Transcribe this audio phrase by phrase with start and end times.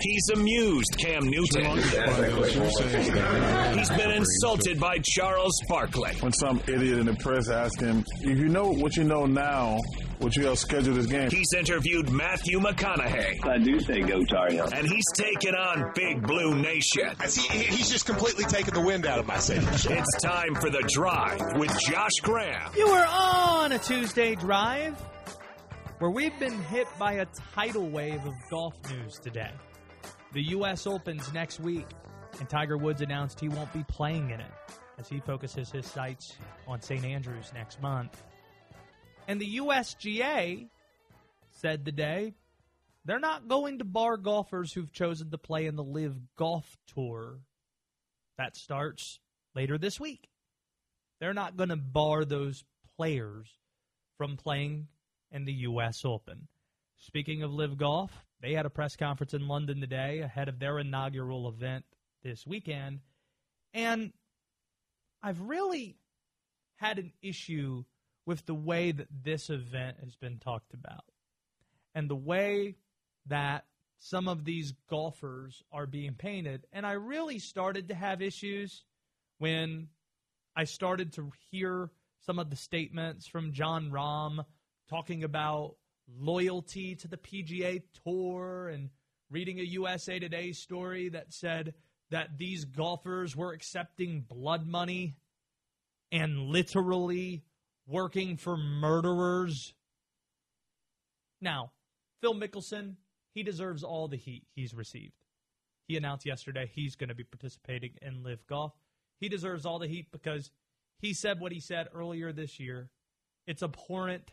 [0.00, 1.78] He's amused Cam Newton.
[3.78, 6.12] He's been insulted by Charles Barkley.
[6.20, 9.78] When some idiot in the press asked him, if you know what you know now,
[10.20, 11.30] would you have scheduled this game?
[11.30, 13.44] He's interviewed Matthew McConaughey.
[13.46, 14.72] I do say go Tar Heels.
[14.72, 17.14] And he's taken on Big Blue Nation.
[17.26, 19.86] See, he's just completely taken the wind out of my sails.
[19.86, 22.70] It's time for The Drive with Josh Graham.
[22.76, 24.96] You were on a Tuesday drive
[25.98, 29.52] where we've been hit by a tidal wave of golf news today.
[30.32, 30.86] The U.S.
[30.86, 31.86] Opens next week,
[32.38, 34.52] and Tiger Woods announced he won't be playing in it
[34.98, 36.34] as he focuses his sights
[36.68, 37.04] on St.
[37.04, 38.22] Andrews next month.
[39.26, 40.68] And the USGA
[41.50, 42.34] said today
[43.06, 47.38] they're not going to bar golfers who've chosen to play in the LIV Golf Tour.
[48.36, 49.18] That starts
[49.54, 50.28] later this week.
[51.20, 52.64] They're not going to bar those
[52.98, 53.48] players
[54.18, 54.88] from playing
[55.30, 56.04] in the U.S.
[56.04, 56.48] Open.
[56.98, 60.78] Speaking of LIV Golf, they had a press conference in London today ahead of their
[60.78, 61.84] inaugural event
[62.22, 63.00] this weekend.
[63.74, 64.12] And
[65.22, 65.96] I've really
[66.76, 67.84] had an issue
[68.24, 71.04] with the way that this event has been talked about
[71.94, 72.76] and the way
[73.26, 73.64] that
[73.98, 76.66] some of these golfers are being painted.
[76.72, 78.84] And I really started to have issues
[79.38, 79.88] when
[80.54, 84.44] I started to hear some of the statements from Jon Rahm
[84.88, 85.76] talking about
[86.08, 88.90] loyalty to the PGA Tour and
[89.30, 91.74] reading a USA Today story that said
[92.10, 95.16] that these golfers were accepting blood money
[96.12, 97.42] and literally
[97.86, 99.74] working for murderers.
[101.40, 101.72] Now,
[102.20, 102.94] Phil Mickelson,
[103.34, 105.14] he deserves all the heat he's received.
[105.88, 108.72] He announced yesterday he's going to be participating in LIV Golf.
[109.20, 110.50] He deserves all the heat because
[110.98, 112.90] he said what he said earlier this year.
[113.46, 114.32] It's abhorrent.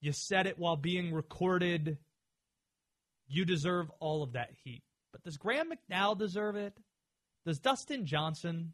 [0.00, 1.98] You said it while being recorded.
[3.28, 4.82] You deserve all of that heat.
[5.12, 6.76] But does Graeme McDowell deserve it?
[7.46, 8.72] Does Dustin Johnson?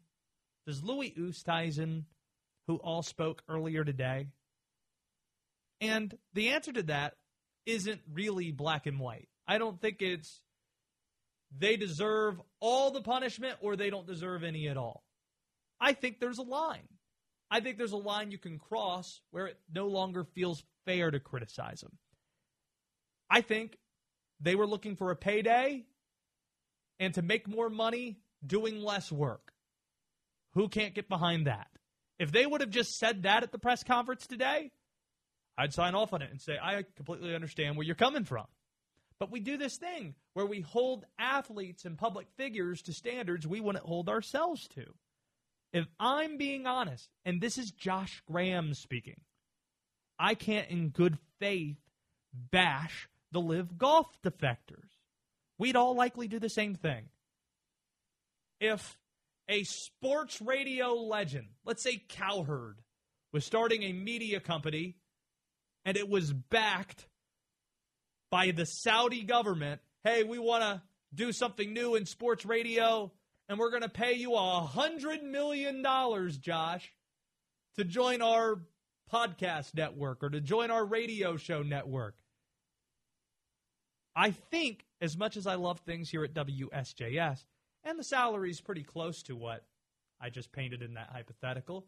[0.65, 2.03] Does Louis Oosthuizen,
[2.67, 4.27] who all spoke earlier today?
[5.81, 7.13] And the answer to that
[7.65, 9.29] isn't really black and white.
[9.47, 10.41] I don't think it's
[11.57, 15.03] they deserve all the punishment or they don't deserve any at all.
[15.79, 16.87] I think there's a line.
[17.49, 21.19] I think there's a line you can cross where it no longer feels fair to
[21.19, 21.97] criticize them.
[23.29, 23.77] I think
[24.39, 25.85] they were looking for a payday
[26.99, 29.51] and to make more money doing less work.
[30.53, 31.67] Who can't get behind that?
[32.19, 34.71] If they would have just said that at the press conference today,
[35.57, 38.45] I'd sign off on it and say, I completely understand where you're coming from.
[39.19, 43.59] But we do this thing where we hold athletes and public figures to standards we
[43.59, 44.85] wouldn't hold ourselves to.
[45.73, 49.19] If I'm being honest, and this is Josh Graham speaking,
[50.19, 51.77] I can't in good faith
[52.51, 54.89] bash the LIV Golf defectors.
[55.59, 57.09] We'd all likely do the same thing.
[58.59, 58.97] If
[59.49, 62.79] a sports radio legend, let's say Cowherd,
[63.33, 64.95] was starting a media company
[65.85, 67.07] and it was backed
[68.31, 70.81] by the Saudi government, hey, we want to
[71.13, 73.11] do something new in sports radio
[73.47, 76.93] and we're going to pay you a hundred million dollars, Josh,
[77.75, 78.59] to join our
[79.11, 82.15] podcast network or to join our radio show network.
[84.15, 87.45] I think, as much as I love things here at WSJS,
[87.83, 89.63] and the salary is pretty close to what
[90.19, 91.85] I just painted in that hypothetical,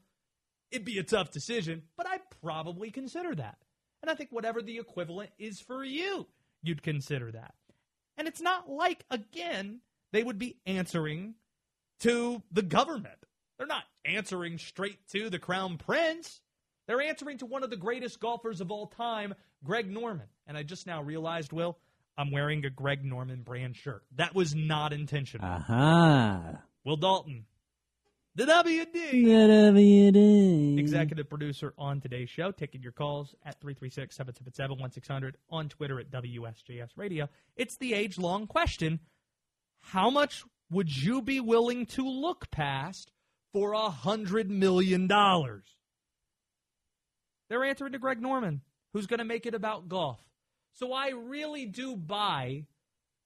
[0.72, 3.58] it'd be a tough decision, but I'd probably consider that.
[4.02, 6.28] And I think whatever the equivalent is for you,
[6.62, 7.56] you'd consider that.
[8.16, 9.82] And it's not like, again,
[10.14, 11.36] they would be answering
[12.00, 13.16] to the government.
[13.58, 16.42] They're not answering straight to the crown prince.
[16.88, 20.28] They're answering to one of the greatest golfers of all time, Greg Norman.
[20.48, 21.78] And I just now realized, Will,
[22.18, 24.04] I'm wearing a Greg Norman brand shirt.
[24.16, 25.46] That was not intentional.
[25.48, 26.54] Uh-huh.
[26.86, 27.46] Will Dalton,
[28.36, 28.94] the WD.
[28.94, 30.80] The WD.
[30.80, 36.10] Executive producer on today's show, taking your calls at 336 777 1600 on Twitter at
[36.10, 37.28] WSJS Radio.
[37.58, 39.00] It's the age long question
[39.82, 43.12] How much would you be willing to look past
[43.54, 45.66] for a hundred million dollars?
[47.50, 48.62] They're answering to Greg Norman,
[48.94, 50.20] who's going to make it about golf.
[50.74, 52.66] So I really do buy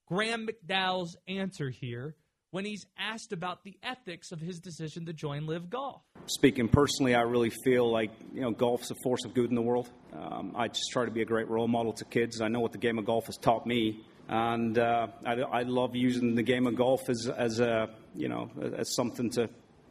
[0.07, 2.15] Graeme McDowell's answer here
[2.51, 6.03] when he's asked about the ethics of his decision to join LIV Golf.
[6.27, 9.61] Speaking personally, I really feel like you know golf's a force of good in the
[9.61, 9.89] world.
[10.13, 12.41] Um, I just try to be a great role model to kids.
[12.41, 15.95] I know what the game of golf has taught me, and uh, I, I, love
[15.95, 19.49] using the game of golf as, as a you know as something to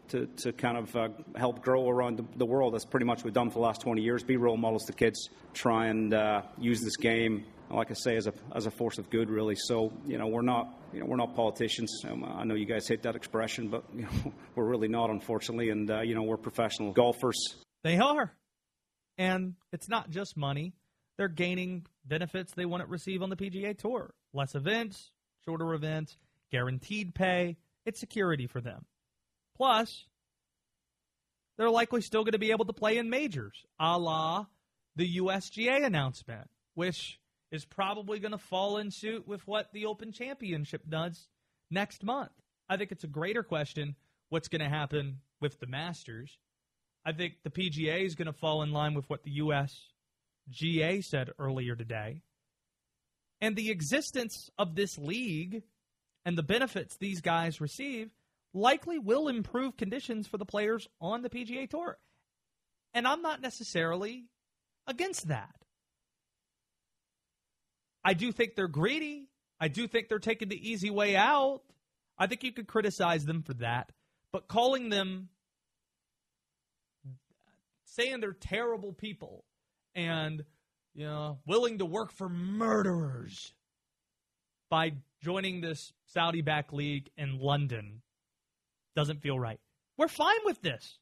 [0.08, 2.74] to, to kind of uh, help grow around the, the, world.
[2.74, 4.22] That's pretty much what we've done for the last 20 years.
[4.22, 5.30] Be role models to kids.
[5.54, 9.10] Try and uh, use this game like I say, as a as a force of
[9.10, 9.56] good, really.
[9.56, 12.04] So you know, we're not you know we're not politicians.
[12.08, 15.70] Um, I know you guys hate that expression, but you know, we're really not, unfortunately.
[15.70, 17.56] And uh, you know, we're professional golfers.
[17.82, 18.32] They are.
[19.18, 20.74] And it's not just money.
[21.18, 24.14] They're gaining benefits they to receive on the PGA Tour.
[24.32, 25.10] Less events,
[25.44, 26.16] shorter events,
[26.50, 27.56] guaranteed pay.
[27.84, 28.84] It's security for them.
[29.56, 30.04] Plus,
[31.58, 34.46] they're likely still going to be able to play in majors, a la
[34.96, 37.18] the USGA announcement, which
[37.50, 41.28] is probably going to fall in suit with what the Open Championship does
[41.70, 42.32] next month.
[42.68, 43.96] I think it's a greater question
[44.28, 46.38] what's going to happen with the Masters.
[47.04, 51.30] I think the PGA is going to fall in line with what the USGA said
[51.38, 52.22] earlier today.
[53.42, 55.64] And the existence of this league
[56.24, 58.08] and the benefits these guys receive
[58.54, 61.98] likely will improve conditions for the players on the PGA Tour.
[62.94, 64.26] And I'm not necessarily
[64.86, 65.56] against that.
[68.04, 69.28] I do think they're greedy.
[69.58, 71.62] I do think they're taking the easy way out.
[72.16, 73.90] I think you could criticize them for that.
[74.32, 75.30] But calling them,
[77.86, 79.44] saying they're terrible people
[79.96, 80.44] and,
[80.94, 83.52] you know, willing to work for murderers
[84.70, 84.92] by
[85.22, 88.02] joining this Saudi backed league in London
[88.94, 89.60] doesn't feel right.
[89.96, 90.98] We're fine with this.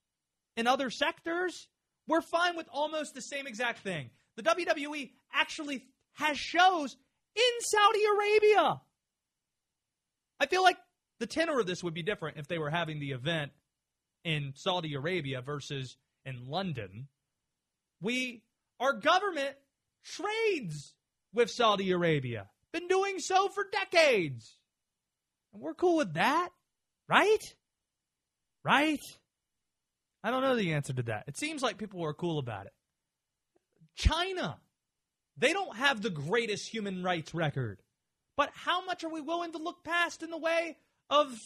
[0.56, 1.68] In other sectors,
[2.06, 4.10] we're fine with almost the same exact thing.
[4.36, 5.84] The WWE actually
[6.14, 6.96] has shows
[7.36, 8.80] in Saudi Arabia.
[10.38, 10.78] I feel like
[11.18, 13.52] the tenor of this would be different if they were having the event
[14.24, 17.08] in Saudi Arabia versus in London.
[18.00, 18.42] We,
[18.78, 19.56] our government
[20.04, 20.94] trades
[21.32, 24.56] with Saudi Arabia, been doing so for decades.
[25.52, 26.50] And we're cool with that,
[27.08, 27.54] right?
[28.64, 29.00] Right?
[30.22, 31.24] I don't know the answer to that.
[31.26, 32.72] It seems like people are cool about it.
[33.96, 34.58] China,
[35.36, 37.80] they don't have the greatest human rights record.
[38.36, 40.76] But how much are we willing to look past in the way
[41.08, 41.38] of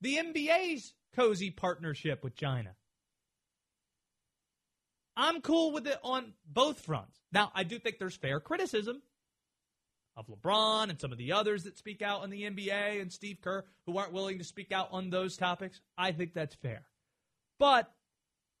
[0.00, 2.74] the NBA's cozy partnership with China?
[5.16, 7.18] I'm cool with it on both fronts.
[7.32, 9.02] Now, I do think there's fair criticism
[10.16, 13.38] of LeBron and some of the others that speak out on the NBA and Steve
[13.42, 15.80] Kerr who aren't willing to speak out on those topics.
[15.96, 16.82] I think that's fair.
[17.58, 17.90] But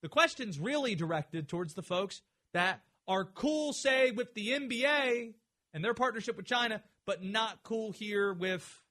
[0.02, 2.22] the question's really directed towards the folks
[2.52, 5.34] that are cool, say, with the NBA
[5.72, 8.82] and their partnership with China, but not cool here with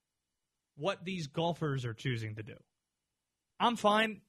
[0.76, 2.56] what these golfers are choosing to do.
[3.60, 4.22] I'm fine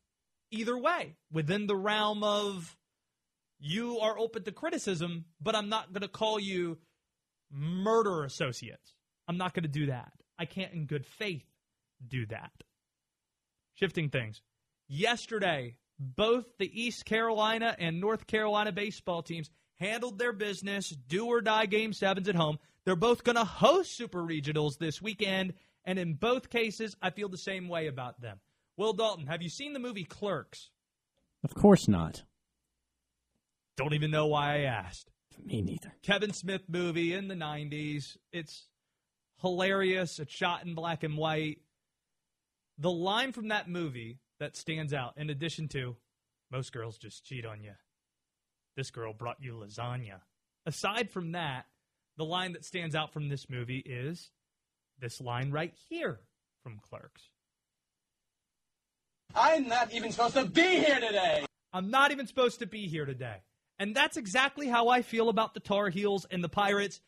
[0.50, 2.76] either way within the realm of
[3.58, 6.78] you are open to criticism, but I'm not going to call you
[7.50, 8.94] murder associates.
[9.28, 10.12] I'm not going to do that.
[10.38, 11.44] I can't, in good faith,
[12.06, 12.52] do that.
[13.74, 14.42] Shifting things.
[14.88, 21.40] Yesterday, both the East Carolina and North Carolina baseball teams handled their business, do or
[21.40, 22.58] die game sevens at home.
[22.84, 25.54] They're both going to host super regionals this weekend,
[25.84, 28.40] and in both cases, I feel the same way about them.
[28.76, 30.70] Will Dalton, have you seen the movie Clerks?
[31.42, 32.24] Of course not.
[33.76, 35.10] Don't even know why I asked.
[35.44, 35.92] Me neither.
[36.02, 38.16] Kevin Smith movie in the 90s.
[38.32, 38.68] It's
[39.40, 40.18] hilarious.
[40.18, 41.58] It's shot in black and white.
[42.78, 45.96] The line from that movie that stands out, in addition to
[46.50, 47.72] most girls just cheat on you,
[48.76, 50.20] this girl brought you lasagna.
[50.64, 51.66] Aside from that,
[52.16, 54.30] the line that stands out from this movie is
[54.98, 56.20] this line right here
[56.62, 57.28] from Clerks.
[59.34, 61.44] I'm not even supposed to be here today.
[61.72, 63.42] I'm not even supposed to be here today.
[63.78, 67.00] And that's exactly how I feel about the Tar Heels and the Pirates.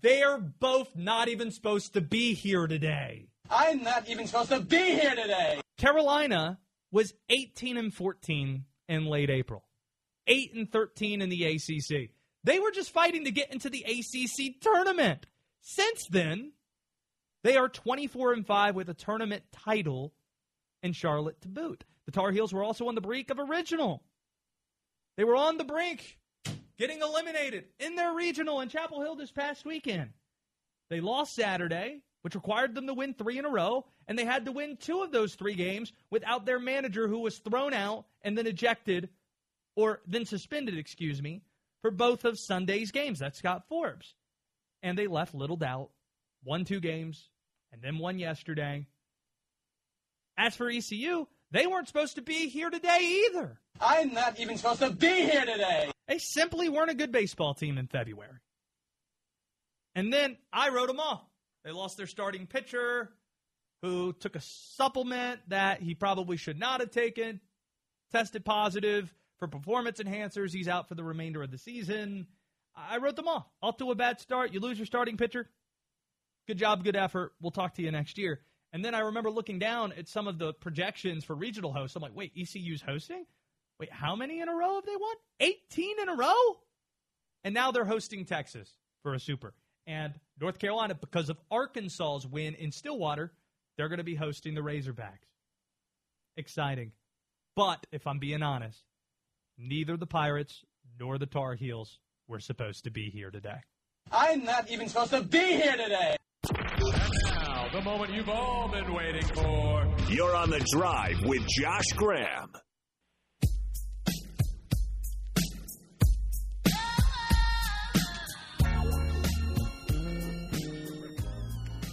[0.00, 3.28] They're both not even supposed to be here today.
[3.50, 5.60] I'm not even supposed to be here today.
[5.76, 6.58] Carolina
[6.90, 9.64] was 18 and 14 in late April.
[10.26, 12.10] 8 and 13 in the ACC.
[12.44, 15.26] They were just fighting to get into the ACC tournament.
[15.60, 16.52] Since then,
[17.42, 20.12] they are 24 and 5 with a tournament title
[20.82, 21.84] in Charlotte to boot.
[22.06, 24.02] The Tar Heels were also on the brink of a regional.
[25.16, 26.18] They were on the brink,
[26.78, 30.10] getting eliminated in their regional in Chapel Hill this past weekend.
[30.90, 34.44] They lost Saturday, which required them to win three in a row, and they had
[34.44, 38.36] to win two of those three games without their manager, who was thrown out and
[38.36, 39.08] then ejected,
[39.74, 41.42] or then suspended, excuse me,
[41.82, 43.18] for both of Sunday's games.
[43.18, 44.14] That's Scott Forbes.
[44.82, 45.90] And they left little doubt,
[46.44, 47.28] won two games,
[47.72, 48.86] and then won yesterday.
[50.36, 53.58] As for ECU, they weren't supposed to be here today either.
[53.80, 55.90] I'm not even supposed to be here today.
[56.08, 58.38] They simply weren't a good baseball team in February.
[59.94, 61.24] And then I wrote them off.
[61.64, 63.10] They lost their starting pitcher,
[63.82, 67.40] who took a supplement that he probably should not have taken,
[68.12, 70.52] tested positive for performance enhancers.
[70.52, 72.26] He's out for the remainder of the season.
[72.76, 73.52] I wrote them all.
[73.62, 74.52] Off to a bad start.
[74.52, 75.48] You lose your starting pitcher.
[76.46, 77.32] Good job, good effort.
[77.40, 78.40] We'll talk to you next year.
[78.72, 81.96] And then I remember looking down at some of the projections for regional hosts.
[81.96, 83.24] I'm like, wait, ECU's hosting?
[83.78, 85.16] Wait, how many in a row have they won?
[85.40, 86.56] 18 in a row?
[87.44, 88.70] And now they're hosting Texas
[89.02, 89.54] for a super.
[89.86, 93.32] And North Carolina, because of Arkansas's win in Stillwater,
[93.76, 95.28] they're going to be hosting the Razorbacks.
[96.36, 96.92] Exciting.
[97.54, 98.82] But if I'm being honest,
[99.58, 100.64] neither the Pirates
[100.98, 103.58] nor the Tar Heels were supposed to be here today.
[104.10, 106.16] I'm not even supposed to be here today.
[107.28, 109.94] Now, the moment you've all been waiting for.
[110.08, 112.52] You're on the drive with Josh Graham.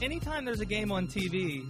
[0.04, 1.66] Anytime there's a game on TV,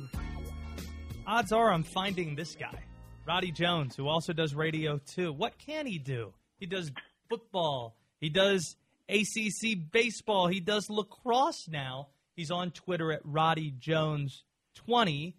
[1.27, 2.79] odds are I'm finding this guy,
[3.27, 5.31] Roddy Jones, who also does radio too.
[5.31, 6.33] What can he do?
[6.57, 6.91] He does
[7.29, 7.95] football.
[8.19, 8.75] He does
[9.07, 10.47] ACC baseball.
[10.47, 12.07] He does lacrosse now.
[12.35, 14.43] He's on Twitter at Roddy Jones
[14.87, 15.35] 20.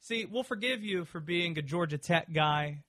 [0.00, 2.82] See, we'll forgive you for being a Georgia Tech guy,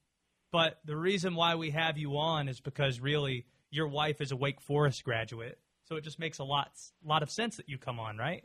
[0.52, 4.36] but the reason why we have you on is because really your wife is a
[4.36, 5.58] Wake Forest graduate.
[5.86, 8.44] So it just makes a lot lot of sense that you come on, right?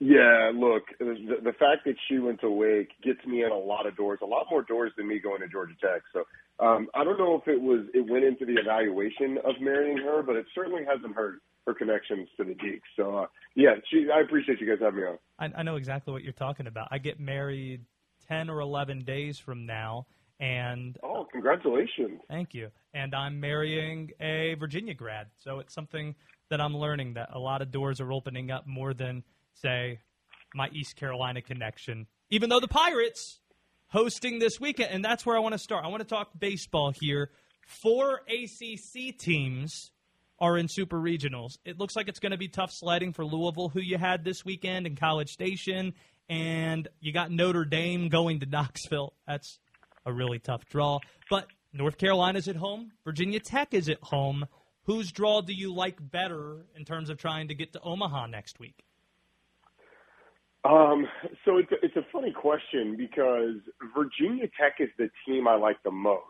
[0.00, 3.86] Yeah, look, the, the fact that she went to Wake gets me in a lot
[3.86, 6.00] of doors, a lot more doors than me going to Georgia Tech.
[6.14, 6.24] So
[6.64, 10.22] um, I don't know if it was it went into the evaluation of marrying her,
[10.22, 12.88] but it certainly hasn't hurt her connections to the geeks.
[12.96, 15.18] So uh, yeah, she, I appreciate you guys having me on.
[15.38, 16.88] I, I know exactly what you're talking about.
[16.90, 17.84] I get married
[18.26, 20.06] ten or eleven days from now,
[20.38, 22.20] and Oh, congratulations!
[22.28, 22.70] Thank you.
[22.94, 25.26] And I'm marrying a Virginia grad.
[25.36, 26.14] So it's something
[26.48, 29.22] that I'm learning that a lot of doors are opening up more than,
[29.54, 30.00] say,
[30.54, 32.06] my East Carolina connection.
[32.30, 33.40] Even though the Pirates
[33.90, 35.84] hosting this weekend, and that's where I want to start.
[35.84, 37.30] I want to talk baseball here.
[37.66, 39.92] Four ACC teams
[40.38, 41.58] are in super regionals.
[41.64, 44.44] It looks like it's going to be tough sledding for Louisville, who you had this
[44.44, 45.92] weekend in College Station,
[46.28, 49.12] and you got Notre Dame going to Knoxville.
[49.26, 49.58] That's
[50.06, 51.00] a really tough draw.
[51.28, 52.92] But North Carolina's at home.
[53.04, 54.46] Virginia Tech is at home.
[54.84, 58.58] Whose draw do you like better in terms of trying to get to Omaha next
[58.58, 58.84] week?
[60.64, 61.06] Um,
[61.44, 63.56] so it's a, it's a funny question because
[63.96, 66.24] Virginia Tech is the team I like the most.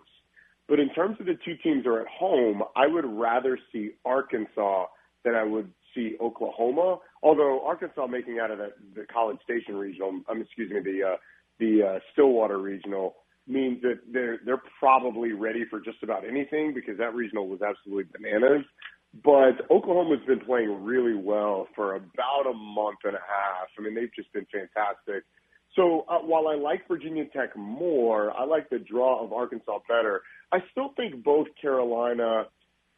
[0.68, 4.86] But in terms of the two teams are at home, I would rather see Arkansas
[5.24, 6.98] than I would see Oklahoma.
[7.24, 11.16] Although Arkansas making out of the, the College Station regional, um, excuse me, the uh,
[11.58, 13.16] the uh, Stillwater regional
[13.48, 18.04] means that they're they're probably ready for just about anything because that regional was absolutely
[18.12, 18.64] bananas.
[19.12, 23.68] But Oklahoma's been playing really well for about a month and a half.
[23.76, 25.24] I mean, they've just been fantastic.
[25.76, 30.22] So uh, while I like Virginia Tech more, I like the draw of Arkansas better.
[30.52, 32.44] I still think both Carolina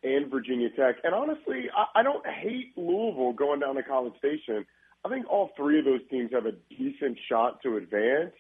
[0.03, 4.67] and Virginia Tech, and honestly, I, I don't hate Louisville going down to College Station.
[5.05, 8.33] I think all three of those teams have a decent shot to advance.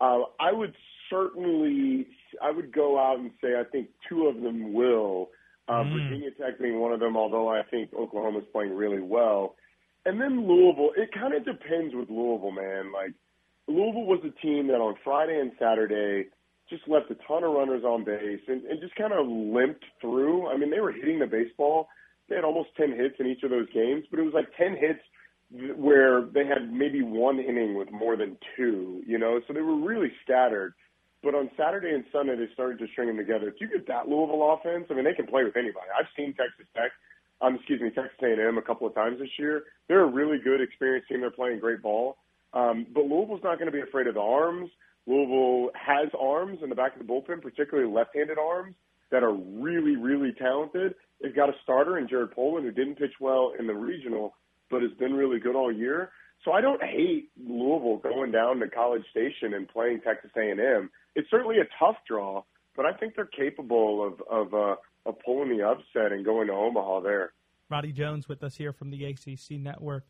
[0.00, 0.74] Uh, I would
[1.10, 2.06] certainly,
[2.42, 5.30] I would go out and say I think two of them will.
[5.68, 5.92] Uh, Mm.
[5.92, 9.56] Virginia Tech being one of them, although I think Oklahoma's playing really well.
[10.04, 12.92] And then Louisville, it kind of depends with Louisville, man.
[12.92, 13.12] Like
[13.68, 16.26] Louisville was a team that on Friday and Saturday
[16.68, 20.48] just left a ton of runners on base and, and just kind of limped through.
[20.48, 21.88] I mean, they were hitting the baseball.
[22.28, 24.76] They had almost 10 hits in each of those games, but it was like 10
[24.76, 25.00] hits
[25.76, 29.76] where they had maybe one inning with more than two, you know, so they were
[29.76, 30.72] really scattered.
[31.22, 33.48] But on Saturday and Sunday, they started to string them together.
[33.48, 35.86] If you get that Louisville offense, I mean, they can play with anybody.
[35.96, 36.90] I've seen Texas Tech,
[37.40, 39.62] um, excuse me, Texas A&M a couple of times this year.
[39.86, 41.20] They're a really good, experienced team.
[41.20, 42.16] They're playing great ball.
[42.52, 44.70] Um, but Louisville's not going to be afraid of the arms.
[45.06, 48.74] Louisville has arms in the back of the bullpen, particularly left-handed arms
[49.10, 50.94] that are really, really talented.
[51.20, 54.34] They've got a starter in Jared Poland who didn't pitch well in the regional,
[54.70, 56.10] but has been really good all year.
[56.44, 60.90] So I don't hate Louisville going down to College Station and playing Texas A&M.
[61.14, 62.42] It's certainly a tough draw,
[62.76, 64.76] but I think they're capable of of uh,
[65.06, 67.32] of pulling the upset and going to Omaha there.
[67.68, 70.04] Roddy Jones with us here from the ACC Network.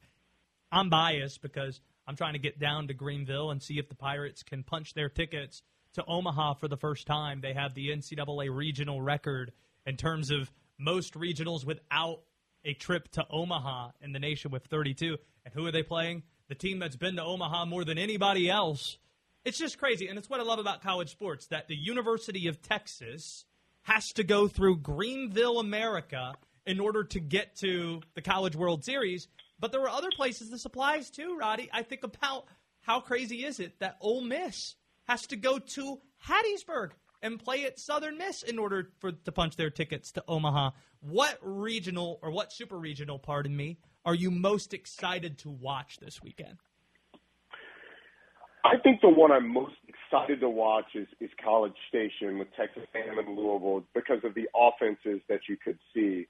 [0.70, 4.42] I'm biased because I'm trying to get down to Greenville and see if the Pirates
[4.42, 5.62] can punch their tickets
[5.94, 7.40] to Omaha for the first time.
[7.40, 9.52] They have the NCAA regional record
[9.86, 12.22] in terms of most regionals without
[12.64, 15.18] a trip to Omaha in the nation with 32.
[15.44, 16.22] And who are they playing?
[16.48, 18.98] The team that's been to Omaha more than anybody else.
[19.44, 20.08] It's just crazy.
[20.08, 23.44] And it's what I love about college sports that the University of Texas
[23.82, 26.34] has to go through Greenville, America,
[26.64, 29.26] in order to get to the College World Series.
[29.58, 31.68] But there were other places this applies to, Roddy.
[31.72, 32.46] I think about
[32.82, 34.76] how crazy is it that Ole Miss
[35.08, 36.90] has to go to Hattiesburg.
[37.22, 40.70] and play at Southern Miss in order for to punch their tickets to Omaha.
[41.00, 46.20] What regional or what super regional, pardon me, are you most excited to watch this
[46.20, 46.58] weekend?
[48.64, 52.84] I think the one I'm most excited to watch is, is College Station with Texas
[52.94, 56.26] A&M and Louisville because of the offenses that you could see.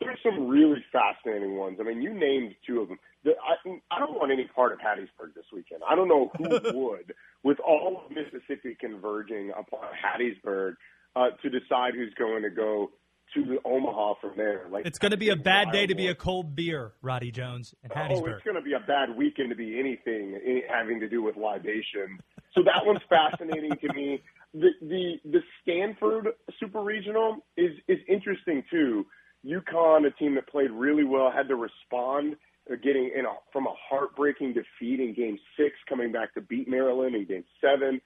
[0.00, 1.78] There's some really fascinating ones.
[1.80, 2.98] I mean, you named two of them.
[3.24, 5.82] The, I, I don't want any part of Hattiesburg this weekend.
[5.88, 6.48] I don't know who
[6.78, 10.74] would, with all of Mississippi converging upon Hattiesburg
[11.16, 12.90] uh, to decide who's going to go
[13.34, 14.66] to the Omaha from there.
[14.70, 17.74] Like it's going to be a bad day to be a cold beer, Roddy Jones
[17.82, 18.22] in Hattiesburg.
[18.22, 21.22] Oh, it's going to be a bad weekend to be anything any, having to do
[21.22, 22.18] with libation.
[22.54, 24.22] So that one's fascinating to me.
[24.54, 26.28] The the the Stanford
[26.60, 29.06] Super Regional is is interesting too.
[29.44, 32.36] UConn, a team that played really well, had to respond
[32.70, 36.68] uh, getting in a, from a heartbreaking defeat in Game Six, coming back to beat
[36.68, 38.00] Maryland in Game Seven.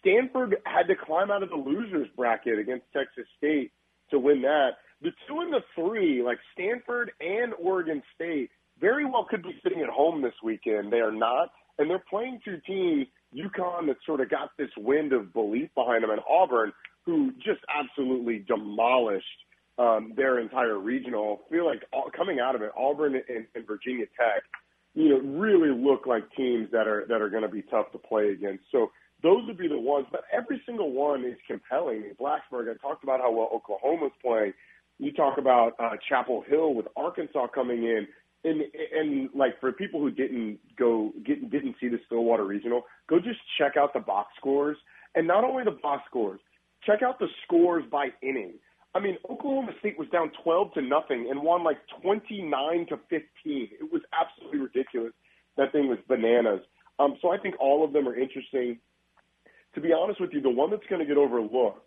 [0.00, 3.70] Stanford had to climb out of the losers bracket against Texas State
[4.12, 4.78] to win that.
[5.02, 8.50] The two and the three, like Stanford and Oregon State,
[8.80, 10.92] very well could be sitting at home this weekend.
[10.92, 13.06] They are not, and they're playing two teams.
[13.34, 16.72] UConn that sort of got this wind of belief behind them, and Auburn,
[17.04, 19.26] who just absolutely demolished
[19.78, 21.40] um, their entire regional.
[21.46, 24.42] I feel like all, coming out of it, Auburn and, and Virginia Tech,
[24.94, 27.98] you know, really look like teams that are that are going to be tough to
[27.98, 28.64] play against.
[28.70, 28.90] So
[29.22, 32.12] those would be the ones, but every single one is compelling.
[32.20, 34.52] Blacksburg, I talked about how well Oklahoma's playing.
[34.98, 38.06] You talk about uh, Chapel Hill with Arkansas coming in,
[38.44, 38.62] and
[38.92, 43.38] and like for people who didn't go get, didn't see the Stillwater Regional, go just
[43.58, 44.76] check out the box scores,
[45.14, 46.40] and not only the box scores,
[46.84, 48.54] check out the scores by inning.
[48.94, 53.22] I mean, Oklahoma State was down 12 to nothing and won like 29 to 15.
[53.46, 55.12] It was absolutely ridiculous.
[55.56, 56.60] That thing was bananas.
[56.98, 58.78] Um, so I think all of them are interesting
[59.74, 61.86] to be honest with you, the one that's going to get overlooked,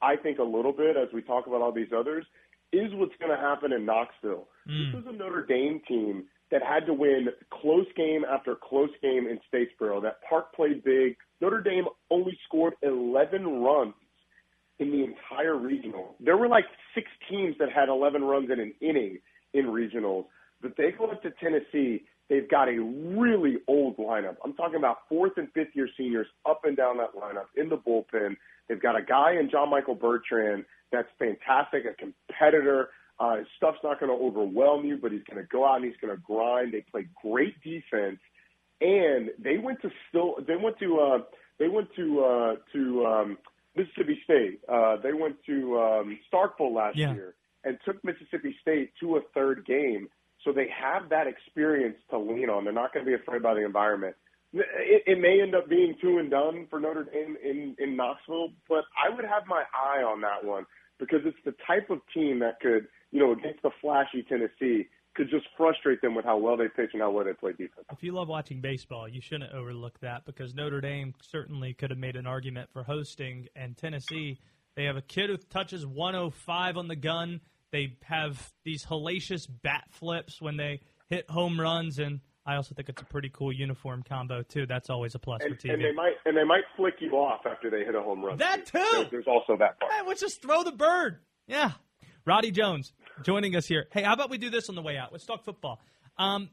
[0.00, 2.24] I think, a little bit as we talk about all these others,
[2.72, 4.48] is what's going to happen in Knoxville.
[4.68, 4.92] Mm.
[4.92, 9.26] This is a Notre Dame team that had to win close game after close game
[9.26, 10.02] in Statesboro.
[10.02, 11.16] That Park played big.
[11.40, 13.94] Notre Dame only scored 11 runs
[14.78, 16.14] in the entire regional.
[16.20, 16.64] There were like
[16.94, 19.18] six teams that had 11 runs in an inning
[19.54, 20.26] in regionals.
[20.60, 24.36] But they go up to Tennessee They've got a really old lineup.
[24.44, 27.76] I'm talking about fourth and fifth year seniors up and down that lineup in the
[27.76, 28.36] bullpen.
[28.68, 32.90] They've got a guy in John Michael Bertrand that's fantastic, a competitor.
[33.18, 35.84] Uh, his stuff's not going to overwhelm you, but he's going to go out and
[35.84, 36.72] he's going to grind.
[36.72, 38.18] They play great defense,
[38.80, 41.18] and they went to still they went to uh,
[41.58, 43.38] they went to uh, to um,
[43.74, 44.60] Mississippi State.
[44.68, 47.14] Uh, they went to um, Starkville last yeah.
[47.14, 50.08] year and took Mississippi State to a third game
[50.44, 52.64] so they have that experience to lean on.
[52.64, 54.16] They're not going to be afraid by the environment.
[54.52, 58.50] It, it may end up being two and done for Notre Dame in, in Knoxville,
[58.68, 60.66] but I would have my eye on that one
[60.98, 65.28] because it's the type of team that could, you know, against the flashy Tennessee, could
[65.28, 67.86] just frustrate them with how well they pitch and how well they play defense.
[67.90, 71.98] If you love watching baseball, you shouldn't overlook that because Notre Dame certainly could have
[71.98, 74.38] made an argument for hosting, and Tennessee,
[74.74, 77.40] they have a kid who touches 105 on the gun
[77.72, 82.88] they have these hellacious bat flips when they hit home runs, and I also think
[82.88, 84.66] it's a pretty cool uniform combo too.
[84.66, 85.74] That's always a plus and, for TV.
[85.74, 88.38] And they might and they might flick you off after they hit a home run.
[88.38, 88.78] That too.
[88.92, 89.92] There's, there's also that part.
[89.92, 91.18] Hey, let's just throw the bird.
[91.46, 91.72] Yeah.
[92.24, 93.86] Roddy Jones joining us here.
[93.90, 95.10] Hey, how about we do this on the way out?
[95.10, 95.80] Let's talk football.
[96.16, 96.50] Um,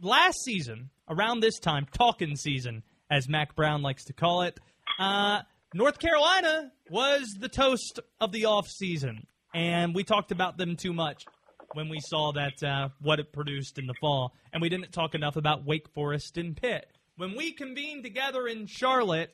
[0.00, 4.58] last season, around this time, talking season, as Mack Brown likes to call it,
[4.98, 5.42] uh,
[5.74, 10.92] North Carolina was the toast of the off season and we talked about them too
[10.92, 11.24] much
[11.72, 15.14] when we saw that uh, what it produced in the fall, and we didn't talk
[15.14, 16.86] enough about Wake Forest and Pitt.
[17.16, 19.32] When we convene together in Charlotte,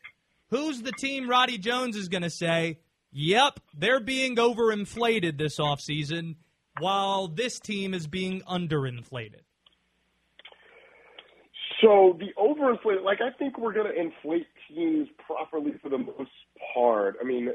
[0.51, 2.79] who's the team Roddy Jones is going to say,
[3.11, 6.37] "Yep, they're being overinflated this offseason,
[6.79, 9.43] while this team is being underinflated"?
[11.81, 16.31] So the overinflated, like I think we're going to inflate teams properly for the most
[16.75, 17.17] part.
[17.21, 17.51] I mean,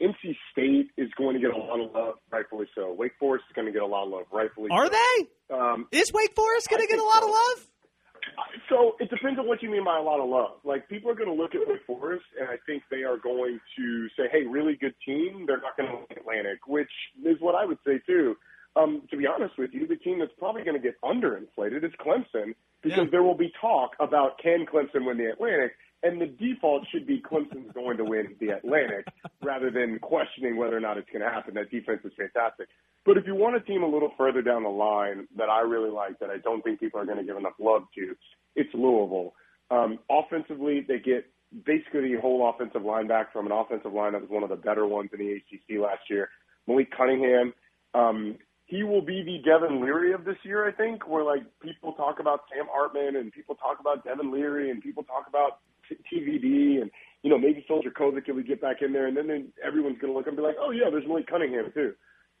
[0.00, 2.92] NC State is going to get a lot of love, rightfully so.
[2.92, 4.68] Wake Forest is going to get a lot of love, rightfully.
[4.70, 4.92] Are so.
[4.92, 5.54] they?
[5.56, 7.26] Um, is Wake Forest going to get a lot so.
[7.26, 7.66] of love?
[8.68, 10.58] So it depends on what you mean by a lot of love.
[10.64, 13.58] Like people are going to look at Wake Forest, and I think they are going
[13.76, 16.90] to say, "Hey, really good team." They're not going to look at Atlantic, which
[17.24, 18.36] is what I would say too.
[18.74, 21.92] Um, to be honest with you, the team that's probably going to get underinflated is
[22.00, 23.10] Clemson because Yeah.
[23.10, 25.72] there will be talk about can Clemson win the Atlantic,
[26.02, 29.06] and the default should be Clemson's going to win the Atlantic
[29.42, 31.54] rather than questioning whether or not it's going to happen.
[31.54, 32.68] That defense is fantastic.
[33.04, 35.90] But if you want a team a little further down the line that I really
[35.90, 38.14] like, that I don't think people are going to give enough love to,
[38.54, 39.34] it's Louisville.
[39.70, 41.26] Um, offensively, they get
[41.64, 44.56] basically the whole offensive line back from an offensive line that was one of the
[44.56, 46.28] better ones in the ACC last year.
[46.66, 47.52] Malik Cunningham,
[47.94, 48.36] um,
[48.66, 52.20] he will be the Devin Leary of this year, I think, where like people talk
[52.20, 55.58] about Sam Hartman and people talk about Devin Leary and people talk about
[56.12, 56.90] TVD and
[57.22, 59.98] you know maybe Phil Jurkovec if we get back in there, and then, then everyone's
[59.98, 61.92] going to look and be like, oh yeah, there's Malik Cunningham too.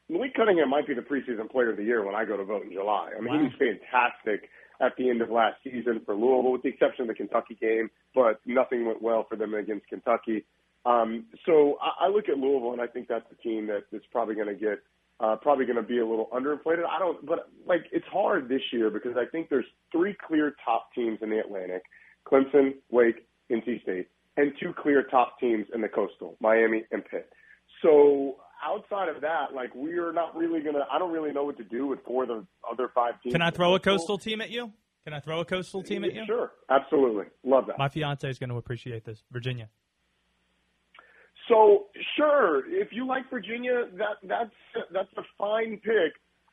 [0.08, 2.64] Malik Cunningham might be the preseason player of the year when I go to vote
[2.64, 3.10] in July.
[3.16, 3.38] I mean, wow.
[3.38, 7.08] he was fantastic at the end of last season for Louisville, with the exception of
[7.08, 10.44] the Kentucky game, but nothing went well for them against Kentucky.
[10.84, 14.02] Um, so I, I look at Louisville, and I think that's a team that is
[14.10, 14.80] probably going to get
[15.20, 16.84] uh, probably going to be a little underinflated.
[16.84, 20.88] I don't, but like it's hard this year because I think there's three clear top
[20.94, 21.82] teams in the Atlantic:
[22.26, 27.30] Clemson, Wake, NC State, and two clear top teams in the Coastal, Miami and Pitt.
[27.82, 30.86] So outside of that, like we're not really gonna.
[30.90, 33.32] I don't really know what to do with four of the other five teams.
[33.32, 34.72] Can I throw a coastal team at you?
[35.04, 36.24] Can I throw a coastal team at you?
[36.26, 37.78] Sure, absolutely, love that.
[37.78, 39.22] My fiance is going to appreciate this.
[39.32, 39.68] Virginia.
[41.48, 46.12] So sure, if you like Virginia, that that's that's a fine pick.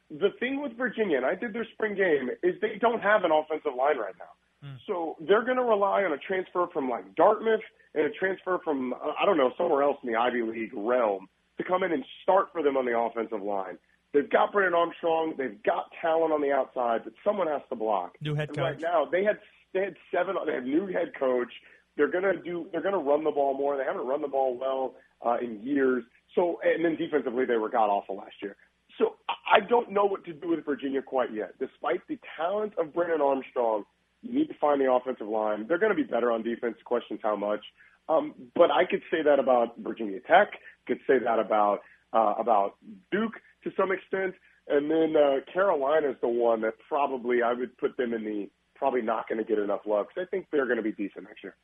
[0.09, 3.31] The thing with Virginia, and I did their spring game, is they don't have an
[3.31, 4.33] offensive line right now.
[4.63, 4.77] Mm.
[4.87, 7.61] So they're going to rely on a transfer from like Dartmouth
[7.95, 11.63] and a transfer from I don't know somewhere else in the Ivy League realm to
[11.63, 13.77] come in and start for them on the offensive line.
[14.13, 15.35] They've got Brennan Armstrong.
[15.37, 18.15] They've got talent on the outside, but someone has to block.
[18.21, 18.57] New head coach.
[18.57, 19.39] right now, they had
[19.73, 20.35] they had seven.
[20.45, 21.51] They have new head coach.
[21.95, 22.67] They're gonna do.
[22.71, 23.77] They're gonna run the ball more.
[23.77, 24.95] They haven't run the ball well
[25.25, 26.03] uh, in years.
[26.35, 28.55] So, and then defensively, they were god awful last year.
[28.97, 31.57] So, I don't know what to do with Virginia quite yet.
[31.59, 33.85] Despite the talent of Brennan Armstrong,
[34.23, 35.65] need to find the offensive line.
[35.67, 36.77] They're going to be better on defense.
[36.83, 37.63] Questions how much.
[38.07, 40.53] Um, but I could say that about Virginia Tech.
[40.87, 42.75] Could say that about uh, about
[43.11, 44.33] Duke to some extent,
[44.67, 48.49] and then uh, Carolina is the one that probably I would put them in the
[48.75, 51.25] probably not going to get enough love because I think they're going to be decent
[51.25, 51.55] next year.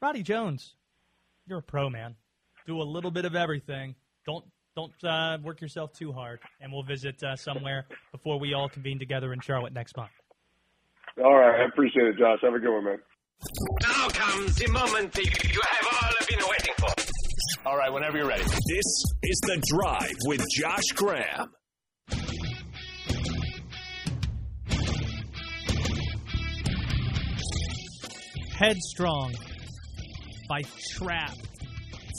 [0.00, 0.74] Roddy Jones,
[1.46, 2.16] you're a pro man.
[2.66, 3.94] Do a little bit of everything.
[4.26, 8.68] Don't don't uh, work yourself too hard, and we'll visit uh, somewhere before we all
[8.68, 10.10] convene together in Charlotte next month.
[11.24, 12.38] All right, I appreciate it, Josh.
[12.42, 12.98] Have a good one, man.
[13.82, 17.68] Now comes the moment you have all been waiting for.
[17.68, 18.44] All right, whenever you're ready.
[18.44, 21.50] This is The Drive with Josh Graham.
[28.54, 29.34] Headstrong
[30.48, 31.46] by Trapt.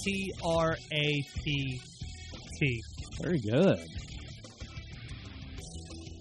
[0.06, 1.82] T R A P
[2.60, 2.82] T.
[3.22, 3.80] Very good.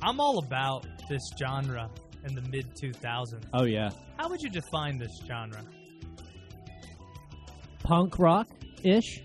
[0.03, 1.89] I'm all about this genre
[2.25, 3.45] in the mid 2000s.
[3.53, 3.91] Oh, yeah.
[4.17, 5.63] How would you define this genre?
[7.83, 8.49] Punk rock
[8.83, 9.23] ish.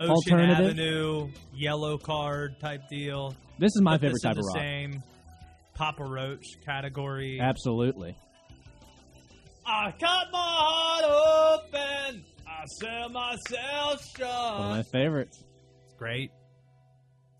[0.00, 0.66] Ocean Alternative.
[0.70, 3.34] Avenue, Yellowcard type deal.
[3.58, 4.56] This is my Put favorite this in type of the rock.
[4.56, 5.02] Same
[5.74, 7.38] Papa Roach category.
[7.40, 8.16] Absolutely.
[9.64, 12.24] I cut my heart open.
[12.48, 14.58] I sell myself short.
[14.58, 15.44] One of my favorites.
[15.84, 16.32] It's great.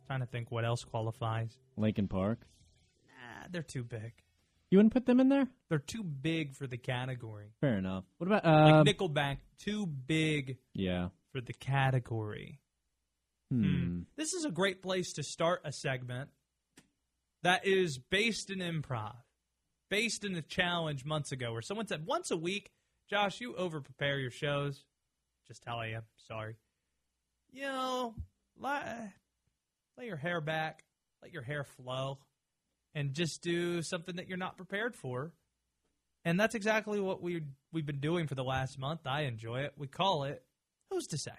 [0.06, 1.48] Trying to think what else qualifies.
[1.76, 2.38] Linkin Park.
[3.50, 4.12] They're too big.
[4.70, 5.46] You wouldn't put them in there?
[5.68, 7.52] They're too big for the category.
[7.60, 8.04] Fair enough.
[8.18, 11.08] What about uh, like Nickelback, too big Yeah.
[11.30, 12.58] for the category.
[13.50, 14.02] Hmm.
[14.16, 16.30] This is a great place to start a segment
[17.42, 19.14] that is based in improv,
[19.90, 22.70] based in a challenge months ago where someone said once a week,
[23.10, 24.86] Josh, you over prepare your shows.
[25.48, 26.02] Just how I am.
[26.28, 26.56] Sorry.
[27.50, 28.14] You know,
[28.58, 29.10] let,
[29.98, 30.84] let your hair back,
[31.20, 32.20] let your hair flow,
[32.94, 35.32] and just do something that you're not prepared for.
[36.24, 39.00] And that's exactly what we we've been doing for the last month.
[39.06, 39.72] I enjoy it.
[39.76, 40.42] We call it
[40.90, 41.32] Who's to Say?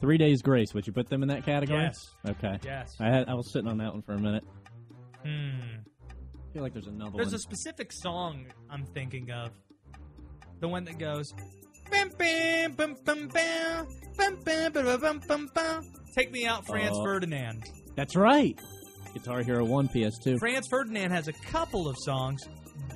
[0.00, 0.74] Three Days Grace.
[0.74, 1.82] Would you put them in that category?
[1.82, 2.10] Yes.
[2.28, 2.58] Okay.
[2.64, 2.94] Yes.
[3.00, 4.44] I had I was sitting on that one for a minute.
[5.24, 5.50] Hmm.
[6.08, 7.34] I feel like there's another There's one.
[7.34, 9.50] a specific song I'm thinking of.
[10.60, 11.32] The one that goes.
[16.14, 17.64] Take me out, Franz uh, Ferdinand.
[17.94, 18.58] That's right.
[19.12, 20.38] Guitar Hero 1 PS2.
[20.38, 22.42] Franz Ferdinand has a couple of songs.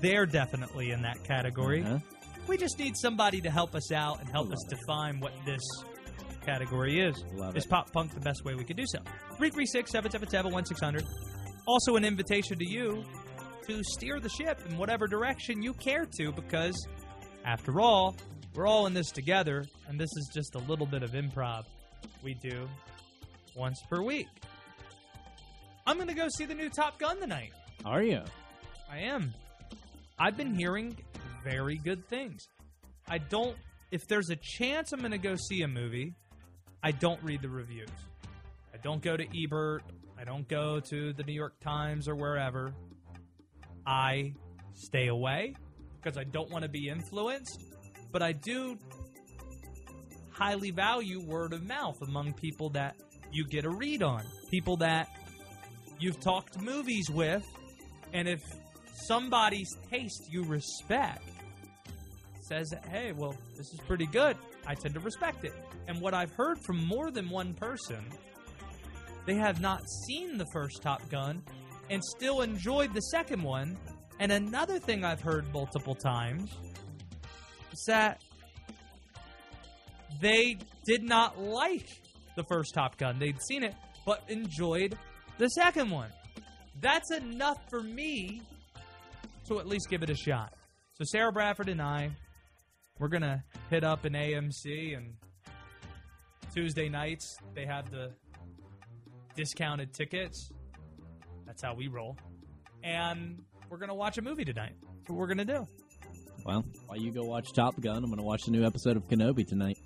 [0.01, 1.83] They're definitely in that category.
[1.83, 1.99] Uh-huh.
[2.47, 4.77] We just need somebody to help us out and help us it.
[4.77, 5.61] define what this
[6.45, 7.23] category is.
[7.35, 7.71] Love is it.
[7.71, 8.99] pop punk the best way we could do so?
[9.37, 11.05] 336 777 1600.
[11.67, 13.05] Also, an invitation to you
[13.67, 16.75] to steer the ship in whatever direction you care to because,
[17.45, 18.17] after all,
[18.61, 21.65] we're all in this together, and this is just a little bit of improv
[22.23, 22.69] we do
[23.57, 24.29] once per week.
[25.87, 27.53] I'm going to go see the new Top Gun tonight.
[27.87, 28.21] Are you?
[28.93, 29.33] I am.
[30.19, 30.95] I've been hearing
[31.43, 32.49] very good things.
[33.09, 33.57] I don't.
[33.93, 36.13] If there's a chance I'm going to go see a movie,
[36.83, 37.89] I don't read the reviews.
[38.75, 39.85] I don't go to Ebert.
[40.19, 42.75] I don't go to the New York Times or wherever.
[43.87, 44.35] I
[44.75, 45.55] stay away
[45.97, 47.70] because I don't want to be influenced,
[48.13, 48.77] but I do
[50.31, 52.97] highly value word of mouth among people that
[53.33, 55.09] you get a read on, people that
[55.99, 57.47] you've talked movies with,
[58.13, 58.41] and if
[59.07, 61.23] somebody's taste you respect
[62.41, 65.53] says hey, well, this is pretty good, I tend to respect it.
[65.87, 68.05] And what I've heard from more than one person,
[69.27, 71.43] they have not seen the first Top Gun
[71.91, 73.77] and still enjoyed the second one.
[74.19, 76.51] And another thing I've heard multiple times
[77.81, 78.23] is that
[80.21, 81.87] they did not like
[82.37, 83.19] the first Top Gun.
[83.19, 84.97] They'd seen it, but enjoyed
[85.39, 86.11] the second one.
[86.81, 88.43] That's enough for me
[89.49, 90.55] to at least give it a shot.
[90.95, 92.11] So Sarah Bradford and I,
[92.99, 95.15] we're gonna hit up an AMC and
[96.55, 98.13] Tuesday nights they have the
[99.37, 100.51] discounted tickets.
[101.47, 102.17] That's how we roll.
[102.85, 104.75] And we're gonna watch a movie tonight.
[104.83, 105.67] That's what we're gonna do.
[106.51, 109.07] Well, while you go watch Top Gun, I'm going to watch the new episode of
[109.07, 109.79] Kenobi tonight.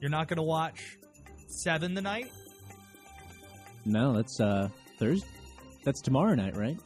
[0.00, 0.96] You're not gonna watch
[1.48, 2.30] Seven tonight?
[3.84, 4.68] No, that's uh
[5.00, 5.26] Thursday.
[5.82, 6.76] That's tomorrow night, right?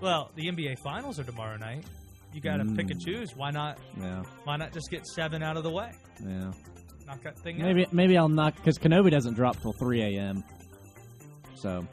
[0.00, 1.84] Well, the NBA finals are tomorrow night.
[2.32, 3.36] You gotta pick and choose.
[3.36, 5.92] Why not Yeah, why not just get seven out of the way?
[6.26, 6.50] yeah.
[7.06, 7.66] Knock that thing out.
[7.66, 10.42] Maybe maybe I'll knock because Kenobi doesn't drop till 3 a.m.
[11.56, 11.86] So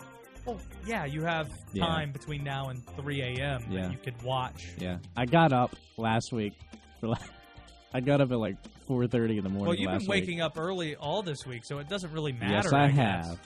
[0.50, 1.86] Well, yeah, you have Yeah.
[1.86, 3.64] time between now and 3 a.m.
[3.70, 3.82] Yeah.
[3.84, 4.70] that you could watch.
[4.80, 6.54] yeah, I got up last week
[7.00, 7.22] for like
[7.94, 8.56] I got up at like
[8.88, 9.68] 4:30 in the morning.
[9.68, 10.22] Well, you've last been week.
[10.24, 12.54] waking up early all this week, so it doesn't really matter.
[12.70, 12.96] Yes, I, guess.
[13.28, 13.40] have.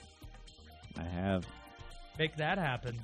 [0.98, 1.46] I have.
[2.18, 2.98] Make that happen.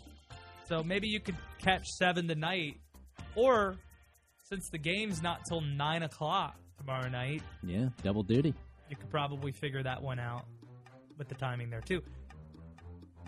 [0.68, 2.76] So maybe you could catch seven tonight,
[3.34, 3.76] or
[4.44, 8.54] since the game's not till nine o'clock tomorrow night, Yeah, double duty.
[8.88, 10.46] you could probably figure that one out
[11.18, 12.02] with the timing there too.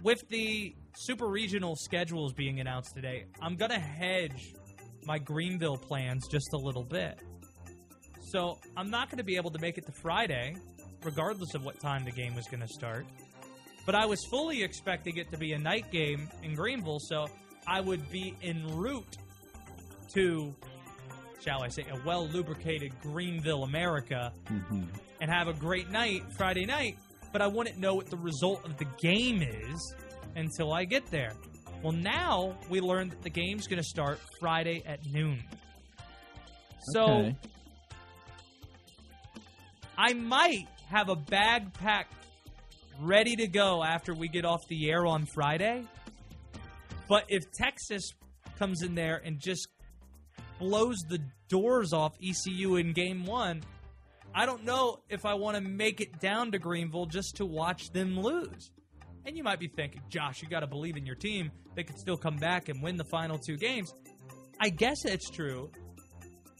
[0.02, 4.52] With the super regional schedules being announced today, I'm gonna hedge
[5.06, 7.20] my Greenville plans just a little bit.
[8.20, 10.56] So I'm not gonna be able to make it to Friday,
[11.04, 13.06] regardless of what time the game was gonna start.
[13.86, 17.26] But I was fully expecting it to be a night game in Greenville, so
[17.66, 19.16] I would be en route
[20.14, 20.54] to,
[21.40, 24.82] shall I say, a well lubricated Greenville, America, hmm
[25.20, 26.98] and have a great night Friday night,
[27.32, 29.94] but I wouldn't know what the result of the game is
[30.36, 31.32] until I get there.
[31.82, 35.42] Well, now we learned that the game's going to start Friday at noon.
[36.92, 37.36] So Okay.
[39.98, 42.14] I might have a bag packed
[43.00, 45.84] ready to go after we get off the air on Friday.
[47.08, 48.10] But if Texas
[48.58, 49.68] comes in there and just
[50.58, 51.18] blows the
[51.48, 53.62] doors off ECU in game one,
[54.34, 57.90] I don't know if I want to make it down to Greenville just to watch
[57.90, 58.70] them lose.
[59.24, 61.50] And you might be thinking, Josh, you got to believe in your team.
[61.74, 63.94] They could still come back and win the final two games.
[64.58, 65.70] I guess it's true.